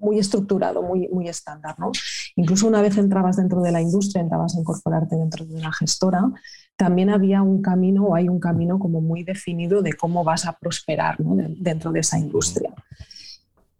muy 0.00 0.18
estructurado, 0.18 0.82
muy, 0.82 1.08
muy 1.08 1.28
estándar. 1.28 1.76
¿no? 1.78 1.92
Incluso 2.34 2.66
una 2.66 2.82
vez 2.82 2.98
entrabas 2.98 3.36
dentro 3.36 3.62
de 3.62 3.70
la 3.70 3.80
industria, 3.80 4.22
entrabas 4.22 4.56
a 4.56 4.60
incorporarte 4.60 5.14
dentro 5.14 5.44
de 5.44 5.54
una 5.54 5.72
gestora, 5.72 6.24
también 6.76 7.10
había 7.10 7.42
un 7.42 7.62
camino 7.62 8.06
o 8.06 8.14
hay 8.16 8.28
un 8.28 8.40
camino 8.40 8.80
como 8.80 9.00
muy 9.00 9.22
definido 9.22 9.82
de 9.82 9.92
cómo 9.92 10.24
vas 10.24 10.46
a 10.46 10.52
prosperar 10.54 11.20
¿no? 11.20 11.36
dentro 11.58 11.92
de 11.92 12.00
esa 12.00 12.18
industria. 12.18 12.74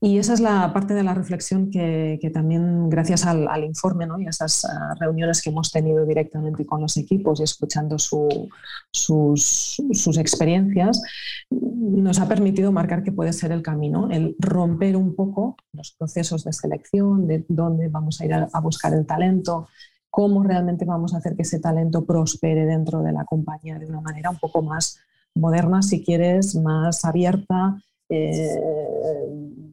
Y 0.00 0.18
esa 0.18 0.34
es 0.34 0.40
la 0.40 0.72
parte 0.72 0.94
de 0.94 1.02
la 1.02 1.12
reflexión 1.12 1.70
que, 1.72 2.30
también, 2.32 2.88
gracias 2.88 3.26
al, 3.26 3.64
informe 3.64 4.06
¿no? 4.06 4.20
y 4.20 4.26
a 4.26 4.30
esas 4.30 4.64
ah, 4.64 4.94
reuniones 5.00 5.42
que 5.42 5.50
hemos 5.50 5.72
tenido 5.72 6.06
directamente 6.06 6.64
con 6.64 6.80
los 6.80 6.96
equipos 6.96 7.40
y 7.40 7.42
escuchando 7.42 7.98
sus, 7.98 8.48
sus, 8.92 10.18
experiencias, 10.18 11.02
nos 11.50 12.20
ha 12.20 12.28
permitido 12.28 12.70
marcar 12.70 13.02
que 13.02 13.10
puede 13.10 13.32
ser 13.32 13.50
el 13.50 13.62
camino, 13.62 14.08
el 14.10 14.36
romper 14.38 14.96
un 14.96 15.16
poco 15.16 15.56
los 15.72 15.90
procesos 15.98 16.44
de 16.44 16.52
selección, 16.52 17.26
de 17.26 17.44
dónde 17.48 17.88
vamos 17.88 18.20
a 18.20 18.24
ir 18.24 18.34
a, 18.34 18.48
a 18.52 18.60
buscar 18.60 18.94
el 18.94 19.04
talento, 19.04 19.68
cómo 20.10 20.44
realmente 20.44 20.84
vamos 20.84 21.12
a 21.12 21.18
hacer 21.18 21.34
que 21.34 21.42
ese 21.42 21.58
talento 21.58 22.04
prospere 22.04 22.66
dentro 22.66 23.02
de 23.02 23.10
la 23.10 23.24
compañía 23.24 23.80
de 23.80 23.86
una 23.86 24.00
manera 24.00 24.30
un 24.30 24.38
poco 24.38 24.62
más 24.62 25.00
moderna, 25.34 25.82
si 25.82 26.04
quieres, 26.04 26.54
más 26.54 27.04
abierta 27.04 27.82
eh, 28.10 28.56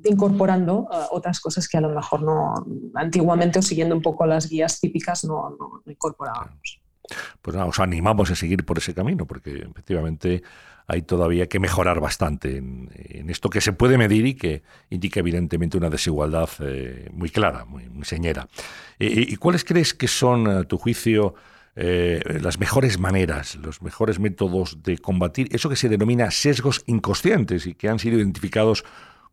incorporando 0.05 0.87
eh, 0.91 0.97
otras 1.11 1.39
cosas 1.39 1.67
que 1.67 1.77
a 1.77 1.81
lo 1.81 1.89
mejor 1.89 2.21
no 2.21 2.65
antiguamente 2.95 3.59
o 3.59 3.61
siguiendo 3.61 3.95
un 3.95 4.01
poco 4.01 4.25
las 4.25 4.49
guías 4.49 4.79
típicas 4.79 5.23
no, 5.25 5.57
incorporábamos. 5.85 6.81
Pues 7.41 7.55
nada, 7.55 7.67
os 7.67 7.79
animamos 7.79 8.31
a 8.31 8.35
seguir 8.35 8.65
por 8.65 8.79
ese 8.79 8.93
camino, 8.93 9.25
porque 9.27 9.67
efectivamente 9.69 10.41
hay 10.87 11.03
todavía 11.03 11.47
que 11.47 11.59
mejorar 11.59 11.99
bastante 11.99 12.57
en, 12.57 13.29
esto 13.29 13.49
que 13.49 13.61
se 13.61 13.73
puede 13.73 13.97
medir 13.97 14.25
y 14.25 14.35
que 14.35 14.63
indica 14.89 15.19
evidentemente 15.19 15.77
una 15.77 15.89
desigualdad 15.89 16.49
eh, 16.59 17.09
muy 17.13 17.29
clara, 17.29 17.65
muy, 17.65 17.89
señera. 18.03 18.47
¿Y 18.97 19.35
cuáles 19.35 19.63
crees 19.63 19.93
que 19.93 20.07
son, 20.07 20.47
a 20.47 20.63
tu 20.63 20.77
juicio, 20.77 21.35
eh, 21.77 22.21
las 22.41 22.57
mejores 22.57 22.99
maneras, 22.99 23.55
los 23.57 23.81
mejores 23.81 24.17
métodos 24.17 24.81
de 24.81 24.97
combatir 24.97 25.53
eso 25.53 25.67
que 25.67 25.75
se 25.75 25.89
denomina 25.89 26.31
sesgos 26.31 26.83
inconscientes 26.85 27.67
y 27.67 27.73
que 27.73 27.89
han 27.89 27.99
sido 27.99 28.17
identificados 28.17 28.85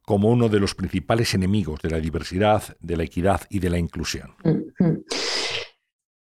como 0.05 0.31
uno 0.31 0.49
de 0.49 0.61
los 0.61 0.75
principales 0.75 1.35
enemigos 1.35 1.81
de 1.83 1.91
la 1.91 2.01
diversidad, 2.01 2.63
de 2.81 2.97
la 2.97 3.05
equidad 3.05 3.43
y 3.49 3.59
de 3.61 3.71
la 3.71 3.79
inclusión. 3.79 4.35
Mm-hmm. 4.43 5.05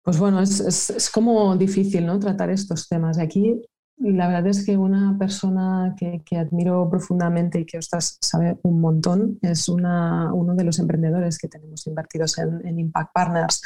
Pues 0.04 0.20
bueno, 0.20 0.42
es, 0.42 1.10
como 1.14 1.56
difícil 1.56 2.06
¿no? 2.06 2.20
tratar 2.20 2.50
estos 2.50 2.88
temas. 2.90 3.18
Aquí 3.18 3.62
la 3.98 4.28
verdad 4.28 4.48
es 4.48 4.66
que 4.66 4.76
una 4.76 5.18
persona 5.18 5.96
que, 5.98 6.38
admiro 6.38 6.90
profundamente 6.90 7.62
y 7.62 7.66
que 7.66 7.78
ostras, 7.78 8.18
sabe 8.22 8.58
un 8.64 8.82
montón 8.82 9.40
es 9.42 9.70
una, 9.70 10.34
uno 10.34 10.56
de 10.56 10.64
los 10.66 10.80
emprendedores 10.80 11.38
que 11.38 11.48
tenemos 11.48 11.88
invertidos 11.88 12.38
en, 12.38 12.80
Impact 12.80 13.14
Partners. 13.14 13.62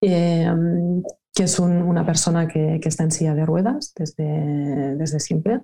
Eh, 0.00 0.50
que 1.34 1.42
es 1.42 1.58
una 1.58 2.06
persona 2.06 2.46
que, 2.46 2.80
está 2.84 3.02
en 3.02 3.10
silla 3.10 3.34
de 3.34 3.44
ruedas 3.44 3.92
desde, 3.96 4.94
desde 4.94 5.18
siempre, 5.18 5.62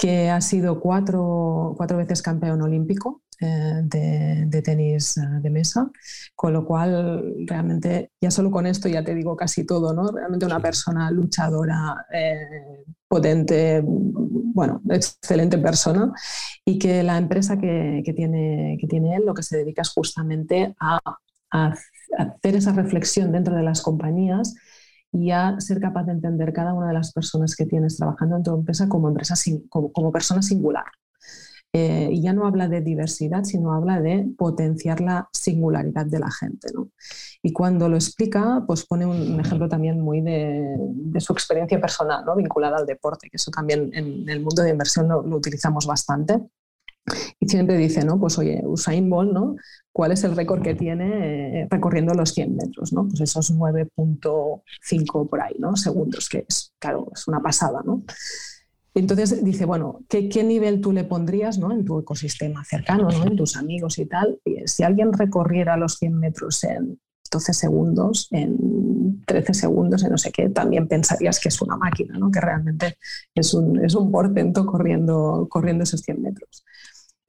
que 0.00 0.30
ha 0.30 0.40
sido 0.40 0.80
cuatro, 0.80 1.74
cuatro 1.76 1.98
veces 1.98 2.22
campeón 2.22 2.62
olímpico 2.62 3.20
eh, 3.38 3.82
de, 3.84 4.62
tenis 4.62 5.18
eh, 5.18 5.20
de 5.42 5.50
mesa, 5.50 5.90
con 6.34 6.54
lo 6.54 6.64
cual 6.64 7.34
realmente 7.46 8.10
ya 8.18 8.30
solo 8.30 8.50
con 8.50 8.66
esto 8.66 8.88
ya 8.88 9.04
te 9.04 9.14
digo 9.14 9.36
casi 9.36 9.66
todo, 9.66 9.92
¿no? 9.92 10.10
Realmente 10.10 10.46
una 10.46 10.60
persona 10.60 11.10
luchadora, 11.10 12.06
eh, 12.12 12.82
potente, 13.06 13.82
bueno, 13.84 14.80
excelente 14.88 15.58
persona. 15.58 16.10
Y 16.64 16.78
que 16.78 17.02
la 17.02 17.18
empresa 17.18 17.58
que, 17.58 18.02
tiene, 18.16 18.78
que 18.80 18.86
tiene 18.86 19.16
él 19.16 19.24
lo 19.26 19.34
que 19.34 19.42
se 19.42 19.58
dedica 19.58 19.82
es 19.82 19.90
justamente 19.90 20.74
a, 20.80 20.98
hacer 21.50 22.56
esa 22.56 22.72
reflexión 22.72 23.32
dentro 23.32 23.54
de 23.54 23.64
las 23.64 23.82
compañías 23.82 24.54
y 25.12 25.30
a 25.30 25.58
ser 25.60 25.80
capaz 25.80 26.04
de 26.04 26.12
entender 26.12 26.52
cada 26.52 26.72
una 26.74 26.88
de 26.88 26.94
las 26.94 27.12
personas 27.12 27.56
que 27.56 27.66
tienes 27.66 27.96
trabajando 27.96 28.36
en 28.36 28.42
tu 28.42 28.54
empresa 28.54 28.88
como, 28.88 29.08
empresa, 29.08 29.34
como, 29.68 30.12
persona 30.12 30.42
singular. 30.42 30.84
Eh, 31.72 32.08
y 32.10 32.22
ya 32.22 32.32
no 32.32 32.46
habla 32.46 32.66
de 32.66 32.80
diversidad, 32.80 33.44
sino 33.44 33.72
habla 33.72 34.00
de 34.00 34.26
potenciar 34.36 35.00
la 35.00 35.28
singularidad 35.32 36.06
de 36.06 36.18
la 36.18 36.30
gente. 36.30 36.68
Y 37.42 37.52
cuando 37.52 37.88
lo 37.88 37.94
explica, 37.94 38.64
pues 38.66 38.84
pone 38.86 39.06
un, 39.06 39.38
ejemplo 39.38 39.68
también 39.68 40.00
muy 40.00 40.20
de, 40.20 40.76
su 41.20 41.32
experiencia 41.32 41.80
personal, 41.80 42.24
¿no? 42.24 42.34
vinculada 42.34 42.78
al 42.78 42.86
deporte, 42.86 43.28
que 43.30 43.36
eso 43.36 43.52
también 43.52 43.90
en 43.94 44.28
el 44.28 44.40
mundo 44.40 44.62
de 44.62 44.70
inversión 44.70 45.08
lo, 45.08 45.20
utilizamos 45.20 45.86
bastante. 45.86 46.40
Y 47.38 47.48
siempre 47.48 47.76
dice, 47.76 48.04
¿no? 48.04 48.20
Pues 48.20 48.38
oye, 48.38 48.62
Usain 48.64 49.08
Bolt, 49.08 49.32
¿no? 49.32 49.56
¿Cuál 49.92 50.12
es 50.12 50.22
el 50.24 50.36
récord 50.36 50.62
que 50.62 50.74
tiene 50.74 51.62
eh, 51.62 51.68
recorriendo 51.70 52.14
los 52.14 52.32
100 52.32 52.54
metros, 52.54 52.92
¿no? 52.92 53.08
Pues 53.08 53.20
esos 53.20 53.52
9.5 53.52 55.28
por 55.28 55.40
ahí, 55.40 55.54
¿no? 55.58 55.76
Segundos, 55.76 56.28
que 56.28 56.44
es, 56.48 56.72
claro, 56.78 57.08
es 57.14 57.26
una 57.26 57.40
pasada, 57.40 57.80
¿no? 57.84 58.04
Entonces 58.94 59.44
dice, 59.44 59.64
bueno, 59.64 60.00
¿qué, 60.08 60.42
nivel 60.42 60.80
tú 60.80 60.92
le 60.92 61.04
pondrías 61.04 61.58
¿no? 61.58 61.70
en 61.72 61.84
tu 61.84 62.00
ecosistema 62.00 62.64
cercano, 62.64 63.08
¿no? 63.08 63.24
en 63.24 63.36
tus 63.36 63.56
amigos 63.56 63.98
y 63.98 64.06
tal? 64.06 64.40
si 64.66 64.82
alguien 64.82 65.12
recorriera 65.12 65.76
los 65.76 65.94
100 65.94 66.18
metros 66.18 66.64
en 66.64 66.98
12 67.30 67.54
segundos, 67.54 68.26
en 68.32 69.22
13 69.24 69.54
segundos, 69.54 70.02
en 70.02 70.10
no 70.10 70.18
sé 70.18 70.32
qué, 70.32 70.48
también 70.48 70.88
pensarías 70.88 71.38
que 71.38 71.48
es 71.48 71.62
una 71.62 71.76
máquina, 71.76 72.18
¿no? 72.18 72.30
que 72.32 72.40
realmente 72.40 72.98
es 73.34 73.54
un, 73.54 73.84
es 73.84 73.94
un 73.94 74.10
portento 74.10 74.66
corriendo, 74.66 75.46
corriendo 75.48 75.84
esos 75.84 76.00
100 76.00 76.20
metros. 76.20 76.64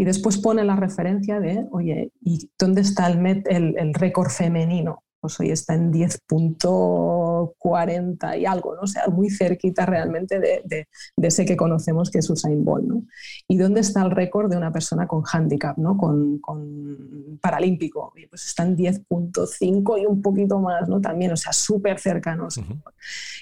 Y 0.01 0.03
después 0.03 0.37
pone 0.39 0.63
la 0.63 0.75
referencia 0.75 1.39
de, 1.39 1.67
oye, 1.69 2.11
¿y 2.21 2.49
dónde 2.57 2.81
está 2.81 3.05
el, 3.05 3.43
el, 3.45 3.77
el 3.77 3.93
récord 3.93 4.31
femenino? 4.31 5.03
pues 5.19 5.39
hoy 5.39 5.51
está 5.51 5.75
en 5.75 5.93
10.40 5.93 8.39
y 8.39 8.47
algo, 8.47 8.73
¿no? 8.73 8.81
O 8.81 8.87
sea, 8.87 9.07
muy 9.07 9.29
cerquita 9.29 9.85
realmente 9.85 10.39
de, 10.39 10.63
de, 10.65 10.87
ese 11.27 11.45
que 11.45 11.55
conocemos 11.55 12.09
que 12.09 12.17
es 12.17 12.27
Usain 12.27 12.65
Bolt, 12.65 12.87
¿no? 12.87 13.03
¿Y 13.47 13.57
dónde 13.57 13.81
está 13.81 14.01
el 14.01 14.09
récord 14.09 14.49
de 14.49 14.57
una 14.57 14.71
persona 14.71 15.07
con 15.07 15.21
handicap, 15.31 15.77
¿no? 15.77 15.95
Con, 15.95 16.39
con 16.39 17.37
paralímpico, 17.39 18.11
pues 18.31 18.47
está 18.47 18.63
en 18.63 18.75
10.5 18.75 20.01
y 20.01 20.07
un 20.07 20.23
poquito 20.23 20.59
más, 20.59 20.89
¿no? 20.89 20.99
También, 20.99 21.33
o 21.33 21.37
sea, 21.37 21.53
súper 21.53 21.99
cercanos. 21.99 22.59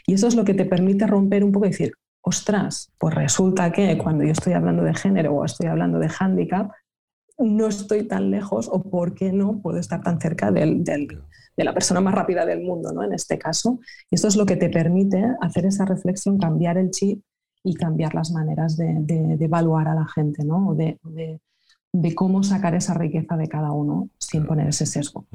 Y 0.05 0.15
eso 0.15 0.27
es 0.27 0.35
lo 0.35 0.43
que 0.43 0.53
te 0.53 0.65
permite 0.65 1.07
romper 1.07 1.45
un 1.45 1.53
poco 1.53 1.67
y 1.67 1.69
decir, 1.69 1.93
ostras, 2.21 2.91
pues 2.97 3.15
resulta 3.15 3.71
que 3.71 3.97
cuando 3.97 4.23
yo 4.23 4.31
estoy 4.31 4.53
hablando 4.53 4.83
de 4.83 4.93
género 4.93 5.33
o 5.33 5.45
estoy 5.45 5.67
hablando 5.67 5.99
de 5.99 6.09
handicap, 6.19 6.71
no 7.37 7.67
estoy 7.67 8.07
tan 8.07 8.31
lejos 8.31 8.69
o 8.71 8.83
por 8.83 9.15
qué 9.15 9.31
no 9.31 9.61
puedo 9.61 9.79
estar 9.79 10.01
tan 10.01 10.19
cerca 10.19 10.51
del, 10.51 10.83
del, 10.83 11.07
de 11.55 11.63
la 11.63 11.73
persona 11.73 12.01
más 12.01 12.13
rápida 12.13 12.45
del 12.45 12.61
mundo, 12.61 12.91
¿no? 12.91 13.03
En 13.03 13.13
este 13.13 13.37
caso. 13.37 13.79
Y 14.09 14.15
esto 14.15 14.27
es 14.27 14.35
lo 14.35 14.45
que 14.45 14.55
te 14.55 14.69
permite 14.69 15.23
hacer 15.41 15.65
esa 15.65 15.85
reflexión, 15.85 16.37
cambiar 16.37 16.77
el 16.77 16.91
chip 16.91 17.21
y 17.63 17.75
cambiar 17.75 18.15
las 18.15 18.31
maneras 18.31 18.77
de, 18.77 19.37
evaluar 19.39 19.87
a 19.87 19.95
la 19.95 20.07
gente, 20.07 20.43
¿no? 20.43 20.73
De, 20.73 20.99
de, 21.93 22.15
cómo 22.15 22.43
sacar 22.43 22.75
esa 22.75 22.93
riqueza 22.93 23.35
de 23.35 23.47
cada 23.47 23.71
uno 23.71 24.09
sin 24.17 24.45
poner 24.45 24.69
ese 24.69 24.85
sesgo. 24.85 25.25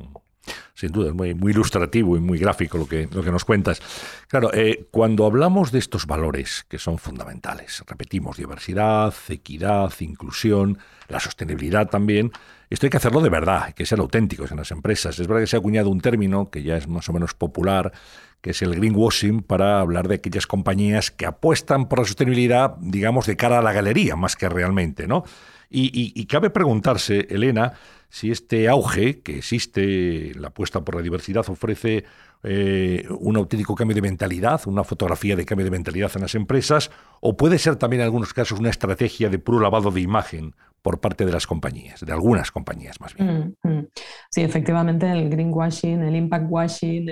Sin 0.74 0.90
duda, 0.90 1.09
es 1.09 1.14
muy, 1.14 1.50
ilustrativo 1.50 2.16
y 2.16 2.20
muy 2.20 2.38
gráfico 2.38 2.78
lo 2.78 2.87
que, 2.87 3.09
lo 3.12 3.22
que 3.22 3.30
nos 3.30 3.44
cuentas. 3.44 3.80
Claro, 4.28 4.52
eh, 4.52 4.87
cuando 4.90 5.24
hablamos 5.24 5.70
de 5.72 5.78
estos 5.78 6.07
valores 6.07 6.66
que 6.68 6.78
son 6.78 6.98
fundamentales, 6.98 7.83
repetimos, 7.87 8.37
diversidad, 8.37 9.14
equidad, 9.28 9.92
inclusión, 10.00 10.78
la 11.09 11.20
sostenibilidad 11.20 11.88
también, 11.88 12.33
esto 12.70 12.87
hay 12.87 12.90
que 12.90 12.96
hacerlo 12.96 13.20
de 13.20 13.28
verdad, 13.28 13.64
hay 13.66 13.72
que 13.72 13.87
ser 13.87 14.00
auténticos 14.00 14.50
en 14.50 14.57
las 14.57 14.70
empresas. 14.70 15.18
Es 15.18 15.28
verdad 15.28 15.42
que 15.42 15.46
se 15.46 15.57
ha 15.57 15.61
acuñado 15.61 15.90
un 15.90 16.00
término 16.00 16.50
que 16.50 16.62
ya 16.62 16.76
es 16.76 16.88
más 16.88 17.09
o 17.09 17.12
menos 17.12 17.35
popular, 17.35 17.92
que 18.40 18.50
es 18.50 18.62
el 18.62 18.74
greenwashing, 18.74 19.42
para 19.42 19.80
hablar 19.80 20.09
de 20.09 20.16
aquellas 20.16 20.46
compañías 20.46 21.11
que 21.11 21.24
apuestan 21.24 21.88
por 21.88 22.00
la 22.00 22.04
sostenibilidad, 22.04 22.74
digamos, 22.78 23.26
de 23.26 23.37
cara 23.37 23.59
a 23.59 23.62
la 23.62 23.72
galería, 23.72 24.16
más 24.16 24.37
que 24.37 24.48
realmente, 24.48 25.07
¿no? 25.07 25.24
Y 25.70 26.27
cabe 26.27 26.50
preguntarse, 26.50 27.27
Elena, 27.31 27.72
si 28.14 28.31
este 28.31 28.68
auge 28.68 29.22
que 29.22 29.38
existe, 29.38 30.33
la 30.37 30.46
apuesta 30.46 30.85
por 30.85 30.94
la 30.94 31.03
diversidad, 31.03 31.44
ofrece 31.48 32.05
eh, 32.46 33.07
un 33.20 33.37
auténtico 33.37 33.74
cambio 33.74 33.94
de 33.94 34.02
mentalidad, 34.02 34.61
una 34.66 34.85
fotografía 34.85 35.35
de 35.35 35.46
cambio 35.46 35.64
de 35.64 35.70
mentalidad 35.70 36.12
en 36.14 36.22
las 36.22 36.35
empresas, 36.35 36.90
o 37.20 37.37
puede 37.38 37.59
ser 37.59 37.76
también 37.76 38.02
en 38.02 38.04
algunos 38.04 38.35
casos 38.35 38.59
una 38.59 38.68
estrategia 38.68 39.30
de 39.30 39.38
puro 39.38 39.61
lavado 39.61 39.90
de 39.90 40.02
imagen 40.02 40.54
por 40.83 41.00
parte 41.00 41.24
de 41.24 41.33
las 41.33 41.46
compañías, 41.46 42.00
de 42.00 42.12
algunas 42.12 42.50
compañías 42.50 43.00
más 43.00 43.14
bien. 43.14 43.57
Mm, 43.62 43.68
mm. 43.68 43.88
Sí, 44.30 44.42
efectivamente, 44.42 45.11
el 45.11 45.30
greenwashing, 45.30 46.02
el 46.02 46.14
impact 46.14 46.44
washing, 46.50 47.09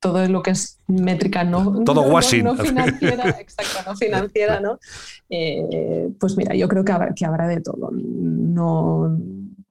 todo 0.00 0.26
lo 0.28 0.42
que 0.42 0.52
es 0.52 0.78
métrica 0.86 1.44
no, 1.44 1.84
todo 1.84 2.04
financiera, 2.22 3.28
exacto, 3.38 3.90
no 3.90 3.94
financiera, 3.94 4.60
¿no? 4.60 4.78
Eh, 5.28 6.08
pues 6.18 6.38
mira, 6.38 6.54
yo 6.54 6.66
creo 6.66 6.82
que 6.82 6.94
que 7.14 7.26
habrá 7.26 7.46
de 7.46 7.60
todo. 7.60 7.90
No 7.92 9.14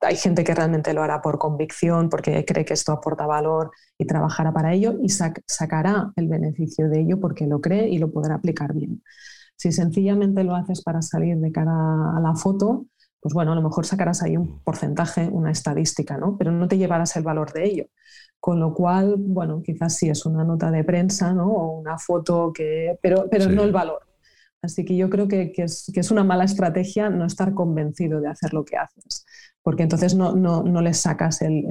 hay 0.06 0.16
gente 0.16 0.44
que 0.44 0.54
realmente 0.54 0.94
lo 0.94 1.04
hará 1.04 1.22
por 1.22 1.38
convicción, 1.38 2.10
porque 2.10 2.46
cree 2.46 2.66
que 2.66 2.74
esto 2.74 2.92
aporta 2.92 3.26
valor 3.26 3.72
y 3.98 4.06
trabajará 4.06 4.54
para 4.54 4.74
ello 4.74 4.98
y 5.02 5.10
sacará 5.10 6.12
el 6.16 6.28
beneficio 6.28 6.90
de 6.90 7.02
ello 7.02 7.20
porque 7.20 7.48
lo 7.48 7.62
cree 7.62 7.90
y 7.90 7.98
lo 7.98 8.12
podrá 8.12 8.36
aplicar 8.36 8.74
bien. 8.74 9.04
Si 9.56 9.72
sencillamente 9.72 10.44
lo 10.44 10.56
haces 10.56 10.82
para 10.82 11.02
salir 11.02 11.38
de 11.38 11.52
cara 11.52 11.72
a 12.18 12.20
la 12.22 12.36
foto, 12.36 12.88
pues 13.20 13.34
bueno, 13.34 13.54
a 13.54 13.56
lo 13.56 13.62
mejor 13.62 13.86
sacarás 13.86 14.22
ahí 14.24 14.36
un 14.36 14.60
porcentaje, 14.64 15.30
una 15.32 15.52
estadística, 15.52 16.18
¿no? 16.18 16.38
Pero 16.38 16.52
no 16.52 16.68
te 16.68 16.78
llevarás 16.78 17.16
el 17.16 17.24
valor 17.24 17.54
de 17.54 17.66
ello. 17.66 17.86
Con 18.40 18.60
lo 18.60 18.74
cual, 18.74 19.16
bueno, 19.18 19.62
quizás 19.64 19.96
sí 19.96 20.10
es 20.10 20.26
una 20.26 20.44
nota 20.44 20.70
de 20.72 20.84
prensa, 20.84 21.34
¿no? 21.34 21.48
O 21.48 21.80
una 21.80 21.98
foto 21.98 22.52
que. 22.54 23.00
pero, 23.02 23.30
pero 23.32 23.50
no 23.50 23.64
el 23.64 23.72
valor. 23.72 24.02
Así 24.62 24.84
que 24.84 24.96
yo 24.98 25.10
creo 25.10 25.28
que, 25.28 25.54
es, 25.58 25.90
que, 25.94 26.00
es, 26.02 26.12
una 26.12 26.24
mala 26.24 26.44
estrategia 26.44 27.10
no 27.10 27.26
estar 27.26 27.54
convencido 27.54 28.20
de 28.20 28.30
hacer 28.30 28.54
lo 28.54 28.66
que 28.66 28.78
haces 28.78 29.23
porque 29.64 29.84
entonces 29.84 30.14
no, 30.14 30.36
no, 30.36 30.62
no 30.62 30.82
les 30.82 30.98
sacas 30.98 31.42
el, 31.42 31.64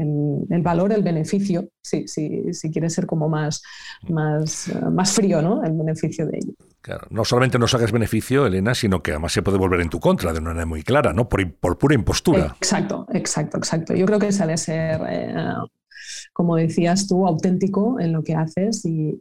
el, 0.48 0.62
valor, 0.62 0.92
el 0.92 1.02
beneficio, 1.02 1.68
si, 1.82 2.08
si, 2.08 2.52
si, 2.54 2.70
quieres 2.70 2.94
ser 2.94 3.06
como 3.06 3.28
más, 3.28 3.62
más, 4.08 4.72
más 4.90 5.12
frío, 5.12 5.42
¿no? 5.42 5.62
El 5.62 5.72
beneficio 5.72 6.26
de 6.26 6.38
ello. 6.38 6.52
Claro, 6.80 7.06
no 7.10 7.24
solamente 7.24 7.58
no 7.58 7.68
sacas 7.68 7.92
beneficio, 7.92 8.46
Elena, 8.46 8.74
sino 8.74 9.02
que 9.02 9.12
además 9.12 9.32
se 9.32 9.42
puede 9.42 9.58
volver 9.58 9.82
en 9.82 9.90
tu 9.90 10.00
contra 10.00 10.32
de 10.32 10.38
una 10.38 10.50
manera 10.50 10.66
muy 10.66 10.82
clara, 10.82 11.12
¿no? 11.12 11.28
Por, 11.28 11.52
por 11.54 11.78
pura 11.78 11.94
impostura. 11.94 12.54
Exacto, 12.56 13.06
exacto, 13.12 13.58
exacto. 13.58 13.94
Yo 13.94 14.06
creo 14.06 14.18
que 14.18 14.32
sale 14.32 14.56
ser 14.56 15.00
eh, 15.08 15.34
como 16.32 16.56
decías 16.56 17.06
tú, 17.06 17.26
auténtico 17.26 18.00
en 18.00 18.12
lo 18.12 18.22
que 18.22 18.34
haces 18.34 18.84
y, 18.84 19.18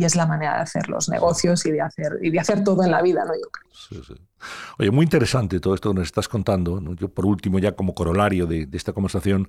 es 0.00 0.16
la 0.16 0.26
manera 0.26 0.56
de 0.56 0.62
hacer 0.62 0.88
los 0.88 1.08
negocios 1.08 1.64
y 1.64 1.70
de 1.70 1.80
hacer, 1.80 2.18
y 2.22 2.30
de 2.30 2.40
hacer 2.40 2.64
todo 2.64 2.82
en 2.84 2.90
la 2.90 3.02
vida, 3.02 3.24
¿no? 3.24 3.32
Yo 3.34 4.02
creo. 4.02 4.18
Oye, 4.78 4.90
muy 4.90 5.04
interesante 5.04 5.60
todo 5.60 5.74
esto 5.74 5.90
que 5.90 6.00
nos 6.00 6.06
estás 6.06 6.28
contando. 6.28 6.80
Yo, 6.96 7.08
por 7.08 7.26
último, 7.26 7.58
ya 7.60 7.72
como 7.72 7.94
corolario 7.94 8.46
de, 8.46 8.66
de 8.66 8.76
esta 8.76 8.92
conversación, 8.92 9.48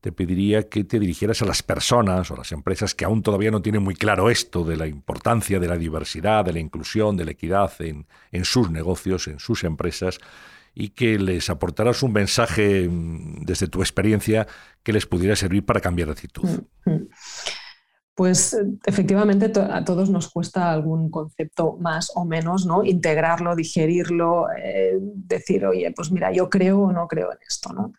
te 0.00 0.12
pediría 0.12 0.68
que 0.68 0.84
te 0.84 0.98
dirigieras 0.98 1.42
a 1.42 1.44
las 1.44 1.62
personas 1.62 2.30
o 2.30 2.34
a 2.34 2.38
las 2.38 2.52
empresas 2.52 2.94
que 2.94 3.04
aún 3.04 3.22
todavía 3.22 3.50
no 3.50 3.60
tienen 3.60 3.82
muy 3.82 3.94
claro 3.94 4.30
esto 4.30 4.64
de 4.64 4.76
la 4.76 4.86
importancia 4.86 5.60
de 5.60 5.68
la 5.68 5.76
diversidad, 5.76 6.44
de 6.44 6.54
la 6.54 6.60
inclusión, 6.60 7.16
de 7.16 7.26
la 7.26 7.32
equidad 7.32 7.72
en, 7.80 8.06
en 8.32 8.44
sus 8.44 8.70
negocios, 8.70 9.28
en 9.28 9.38
sus 9.38 9.62
empresas, 9.64 10.18
y 10.74 10.90
que 10.90 11.18
les 11.18 11.50
aportaras 11.50 12.02
un 12.02 12.12
mensaje 12.12 12.88
mm, 12.88 13.44
desde 13.44 13.68
tu 13.68 13.80
experiencia 13.80 14.46
que 14.82 14.92
les 14.92 15.06
pudiera 15.06 15.36
servir 15.36 15.64
para 15.64 15.80
cambiar 15.80 16.08
de 16.08 16.12
actitud. 16.12 16.48
Mm, 16.84 16.90
mm. 16.90 17.08
Pues 18.14 18.56
efectivamente 18.84 19.50
a 19.58 19.82
todos 19.84 20.10
nos 20.10 20.28
cuesta 20.28 20.70
algún 20.70 21.10
concepto 21.10 21.78
más 21.80 22.12
o 22.14 22.26
menos, 22.26 22.66
¿no? 22.66 22.84
Integrarlo, 22.84 23.56
digerirlo, 23.56 24.46
eh, 24.62 24.98
decir, 25.00 25.64
oye, 25.64 25.90
pues 25.92 26.12
mira, 26.12 26.30
yo 26.30 26.50
creo 26.50 26.80
o 26.80 26.92
no 26.92 27.08
creo 27.08 27.32
en 27.32 27.38
esto, 27.48 27.72
¿no? 27.72 27.94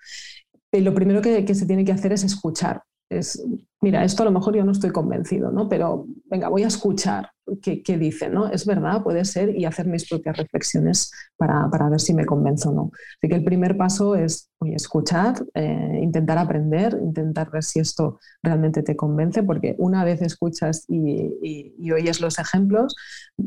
Y 0.72 0.82
lo 0.82 0.94
primero 0.94 1.24
que, 1.24 1.44
que 1.44 1.56
se 1.56 1.66
tiene 1.66 1.84
que 1.84 1.92
hacer 1.92 2.14
es 2.14 2.24
escuchar, 2.24 2.84
es, 3.12 3.44
mira, 3.82 4.04
esto 4.04 4.24
a 4.24 4.26
lo 4.26 4.32
mejor 4.32 4.56
yo 4.56 4.64
no 4.64 4.72
estoy 4.72 4.92
convencido, 4.92 5.52
¿no? 5.52 5.68
Pero 5.68 6.06
venga, 6.26 6.48
voy 6.48 6.64
a 6.64 6.68
escuchar 6.68 7.30
qué, 7.62 7.84
qué 7.84 7.98
dicen, 7.98 8.34
¿no? 8.34 8.48
Es 8.48 8.66
verdad, 8.66 9.04
puede 9.04 9.26
ser, 9.26 9.56
y 9.56 9.66
hacer 9.66 9.88
mis 9.88 10.08
propias 10.08 10.38
reflexiones 10.38 11.12
para, 11.36 11.70
para 11.70 11.90
ver 11.90 12.00
si 12.00 12.14
me 12.14 12.26
convenzo 12.26 12.70
o 12.70 12.74
no. 12.74 12.92
Así 13.18 13.28
que 13.28 13.36
el 13.36 13.44
primer 13.44 13.76
paso 13.76 14.16
es 14.16 14.50
escuchar, 14.66 15.44
eh, 15.56 16.00
intentar 16.02 16.38
aprender, 16.38 16.98
intentar 17.02 17.52
ver 17.52 17.64
si 17.64 17.80
esto 17.80 18.20
realmente 18.42 18.82
te 18.82 18.96
convence, 18.96 19.44
porque 19.44 19.76
una 19.78 20.06
vez 20.06 20.22
escuchas 20.22 20.86
y, 20.88 21.74
y, 21.78 21.92
oyes 21.92 22.22
los 22.22 22.40
ejemplos, 22.40 22.96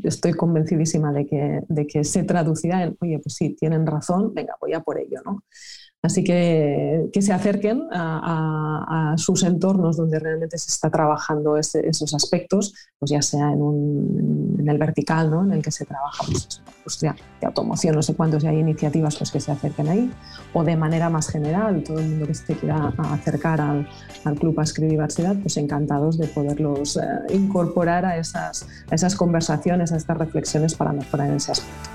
estoy 0.02 0.34
convencidísima 0.34 1.12
de 1.12 1.26
que, 1.26 1.60
de 1.68 1.86
que 1.86 2.04
se 2.04 2.24
traducirá 2.24 2.82
en, 2.82 2.96
oye, 3.00 3.18
pues 3.20 3.36
sí, 3.36 3.56
tienen 3.58 3.86
razón, 3.86 4.34
venga, 4.34 4.56
voy 4.60 4.74
a 4.74 4.80
por 4.80 4.98
ello, 4.98 5.20
¿no? 5.24 5.42
Así 6.04 6.22
que 6.22 7.08
que 7.14 7.22
se 7.22 7.32
acerquen 7.32 7.88
a, 7.92 9.14
sus 9.16 9.42
entornos 9.42 9.96
donde 9.96 10.18
realmente 10.18 10.58
se 10.58 10.68
está 10.68 10.90
trabajando 10.90 11.56
esos 11.56 12.14
aspectos, 12.14 12.74
pues 12.98 13.10
ya 13.10 13.22
sea 13.22 13.50
en, 13.52 14.66
el 14.66 14.78
vertical, 14.78 15.30
¿no? 15.30 15.44
en 15.44 15.52
el 15.52 15.62
que 15.62 15.70
se 15.70 15.86
trabaja 15.86 16.24
pues, 16.26 16.60
industria 16.78 17.16
de 17.40 17.46
automoción, 17.46 17.94
no 17.94 18.02
sé 18.02 18.14
cuántos 18.14 18.42
ya 18.42 18.50
hay 18.50 18.58
iniciativas 18.58 19.16
pues, 19.16 19.30
que 19.30 19.40
se 19.40 19.52
acerquen 19.52 19.88
ahí, 19.88 20.12
o 20.52 20.62
de 20.62 20.76
manera 20.76 21.08
más 21.08 21.28
general, 21.28 21.82
todo 21.84 22.00
el 22.00 22.08
mundo 22.08 22.26
que 22.26 22.34
se 22.34 22.54
quiera 22.54 22.92
acercar 22.98 23.60
al, 23.60 23.88
al 24.24 24.34
Club 24.34 24.58
Ascri 24.60 24.88
Diversidad, 24.88 25.36
pues 25.40 25.56
encantados 25.56 26.18
de 26.18 26.26
poderlos 26.26 26.96
eh, 26.96 27.34
incorporar 27.34 28.04
a 28.04 28.18
esas, 28.18 28.66
a 28.90 28.94
esas 28.94 29.14
conversaciones, 29.14 29.92
a 29.92 29.96
estas 29.96 30.18
reflexiones 30.18 30.74
para 30.74 30.92
mejorar 30.92 31.30
en 31.30 31.36
ese 31.36 31.52
aspecto. 31.52 31.94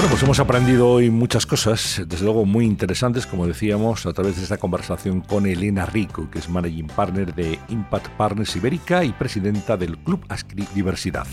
Bueno, 0.00 0.12
pues 0.12 0.22
hemos 0.22 0.40
aprendido 0.40 0.88
hoy 0.88 1.10
muchas 1.10 1.44
cosas, 1.44 2.00
desde 2.06 2.24
luego 2.24 2.46
muy 2.46 2.64
interesantes, 2.64 3.26
como 3.26 3.46
decíamos, 3.46 4.06
a 4.06 4.14
través 4.14 4.36
de 4.36 4.44
esta 4.44 4.56
conversación 4.56 5.20
con 5.20 5.44
Elena 5.44 5.84
Rico, 5.84 6.30
que 6.30 6.38
es 6.38 6.48
Managing 6.48 6.86
Partner 6.86 7.34
de 7.34 7.58
Impact 7.68 8.08
Partners 8.16 8.56
Ibérica 8.56 9.04
y 9.04 9.12
presidenta 9.12 9.76
del 9.76 9.98
Club 9.98 10.24
Ascri 10.30 10.66
Diversidad. 10.74 11.26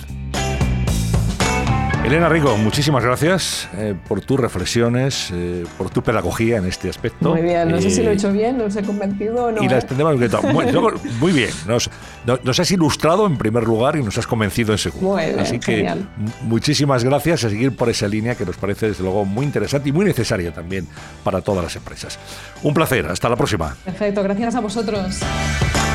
Elena 2.08 2.30
Rico, 2.30 2.56
muchísimas 2.56 3.04
gracias 3.04 3.68
eh, 3.76 3.94
por 4.08 4.22
tus 4.22 4.40
reflexiones, 4.40 5.30
eh, 5.34 5.66
por 5.78 5.90
tu 5.90 6.02
pedagogía 6.02 6.56
en 6.56 6.66
este 6.66 6.90
aspecto. 6.90 7.32
Muy 7.32 7.42
bien, 7.42 7.70
no 7.70 7.82
sé 7.82 7.90
si 7.90 8.02
lo 8.02 8.12
he 8.12 8.14
eh, 8.14 8.16
hecho 8.16 8.32
bien, 8.32 8.58
no 8.58 8.72
sé 8.72 8.82
convencido 8.82 9.48
o 9.48 9.52
no. 9.52 9.62
Y 9.62 9.68
las 9.68 9.86
tendremos 9.86 10.16
muy, 10.16 10.68
muy, 11.20 11.34
bien, 11.34 11.50
nos, 11.68 11.90
nos, 12.46 12.60
has 12.62 12.72
ilustrado 12.72 13.26
en 13.26 13.38
primer 13.38 13.66
lugar 13.66 13.98
y 13.98 14.04
nos 14.04 14.18
has 14.18 14.26
convencido 14.26 14.72
en 14.72 14.78
segundo. 14.78 15.16
Muy 15.16 15.26
bien, 15.26 15.38
Así 15.38 15.60
que 15.60 15.94
muchísimas 16.44 17.04
gracias 17.04 17.44
a 17.44 17.50
seguir 17.50 17.76
por 17.76 17.90
esa 17.90 18.08
línea 18.08 18.36
que 18.36 18.46
nos 18.46 18.56
parece 18.56 18.88
desde 18.88 19.04
luego 19.04 19.26
muy 19.26 19.46
interesante 19.46 19.90
y 19.90 19.92
muy 19.92 20.06
necesaria 20.06 20.54
también 20.54 20.88
para 21.26 21.42
todas 21.42 21.62
las 21.62 21.76
empresas. 21.76 22.18
Un 22.64 22.74
placer, 22.74 23.06
hasta 23.08 23.28
la 23.28 23.36
próxima. 23.36 23.76
Perfecto, 23.84 24.24
gracias 24.24 24.56
a 24.56 24.62
vosotros. 24.62 25.20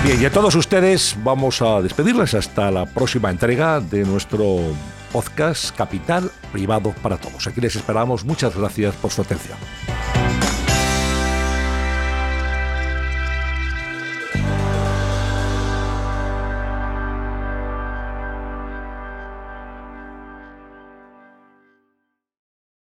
Bien, 0.04 0.20
y 0.20 0.26
a 0.26 0.30
todos 0.30 0.54
ustedes 0.56 1.16
vamos 1.24 1.62
a 1.62 1.80
despedirles 1.80 2.34
hasta 2.34 2.70
la 2.70 2.84
próxima 2.84 3.30
entrega 3.30 3.80
de 3.80 4.04
nuestro 4.04 4.74
podcast 5.12 5.76
Capital 5.76 6.30
Privado 6.50 6.94
para 7.02 7.18
Todos. 7.18 7.46
Aquí 7.46 7.60
les 7.60 7.76
esperamos. 7.76 8.24
Muchas 8.24 8.56
gracias 8.56 8.94
por 8.96 9.10
su 9.10 9.22
atención. 9.22 9.58